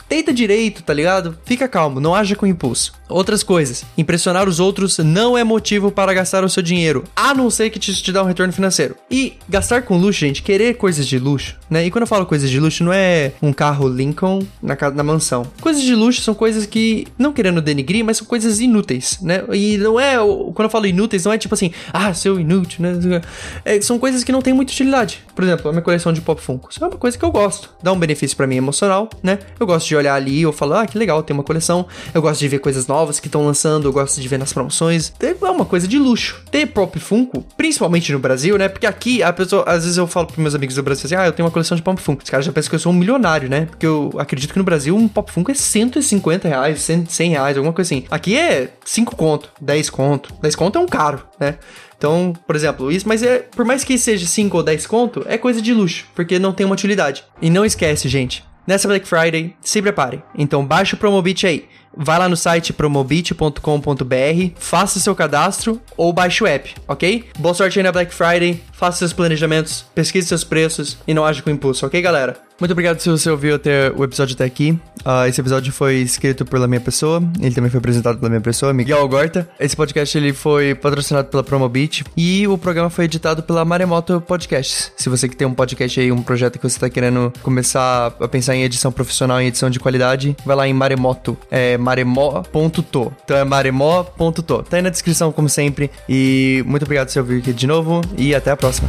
[0.08, 1.36] tenta direito, tá ligado?
[1.44, 2.92] Fica calmo, não haja com impulso.
[3.08, 7.48] Outras coisas, impressionar os outros não é motivo para gastar o seu dinheiro, a não
[7.50, 8.96] ser que isso te dá um retorno financeiro.
[9.10, 11.86] E gastar com luxo, gente, querer coisas de luxo, né?
[11.86, 15.46] E quando eu falo coisas de luxo, não é um carro Lincoln na, na mansão.
[15.60, 19.44] Coisas de luxo são coisas que, não querendo denigrir, mas são coisas inúteis, né?
[19.52, 23.20] E não é, quando eu falo inúteis, não é tipo assim, ah, seu inútil, né?
[23.64, 25.24] É, são coisas que não têm muita utilidade.
[25.34, 26.68] Por exemplo, a minha coleção de Pop Funko.
[26.70, 27.70] Isso é uma coisa que eu gosto.
[27.82, 29.38] Dá um benefício para mim emocional, né?
[29.58, 31.86] Eu gosto de olhar ali e falar, ah, que legal, tem uma coleção.
[32.12, 35.12] Eu gosto de ver coisas novas que estão lançando, eu gosto de ver nas promoções.
[35.20, 36.42] É uma coisa de luxo.
[36.50, 38.68] Ter Pop Funko, principalmente no Brasil, né?
[38.68, 41.26] Porque aqui a pessoa, às vezes eu falo pros meus amigos do Brasil assim, ah,
[41.26, 42.22] eu tenho uma coleção de Pop Funko.
[42.24, 43.66] Os caras já pensam que eu sou um milionário, né?
[43.66, 47.72] Porque eu acredito que no Brasil um Pop Funko é 150 reais, 100 reais, alguma
[47.72, 48.04] coisa assim.
[48.10, 50.34] Aqui é 5 conto, 10 conto.
[50.40, 51.56] 10 conto é um caro, né?
[51.96, 55.38] Então, por exemplo, isso, mas é, por mais que seja 5 ou 10 conto, é
[55.38, 57.24] coisa de luxo, porque não tem uma utilidade.
[57.40, 60.22] E não esquece, gente, nessa Black Friday, se prepare.
[60.36, 61.68] Então, baixa o Promobit aí.
[61.98, 67.24] Vai lá no site promobit.com.br, faça seu cadastro ou baixe o app, ok?
[67.38, 71.42] Boa sorte aí na Black Friday, faça seus planejamentos, pesquise seus preços e não age
[71.42, 72.45] com impulso, ok, galera?
[72.58, 74.78] Muito obrigado se você ouviu até o episódio até aqui.
[75.04, 78.72] Uh, esse episódio foi escrito pela minha pessoa, ele também foi apresentado pela minha pessoa,
[78.72, 79.48] Miguel Algorta.
[79.60, 84.90] Esse podcast ele foi patrocinado pela Promobit e o programa foi editado pela Maremoto Podcasts.
[84.96, 88.26] Se você que tem um podcast aí, um projeto que você está querendo começar a
[88.26, 93.12] pensar em edição profissional, em edição de qualidade, vai lá em Maremoto, é maremó.to.
[93.24, 94.62] Então é maremó.to.
[94.62, 98.00] Tá aí na descrição como sempre e muito obrigado por você ouvir aqui de novo
[98.16, 98.88] e até a próxima.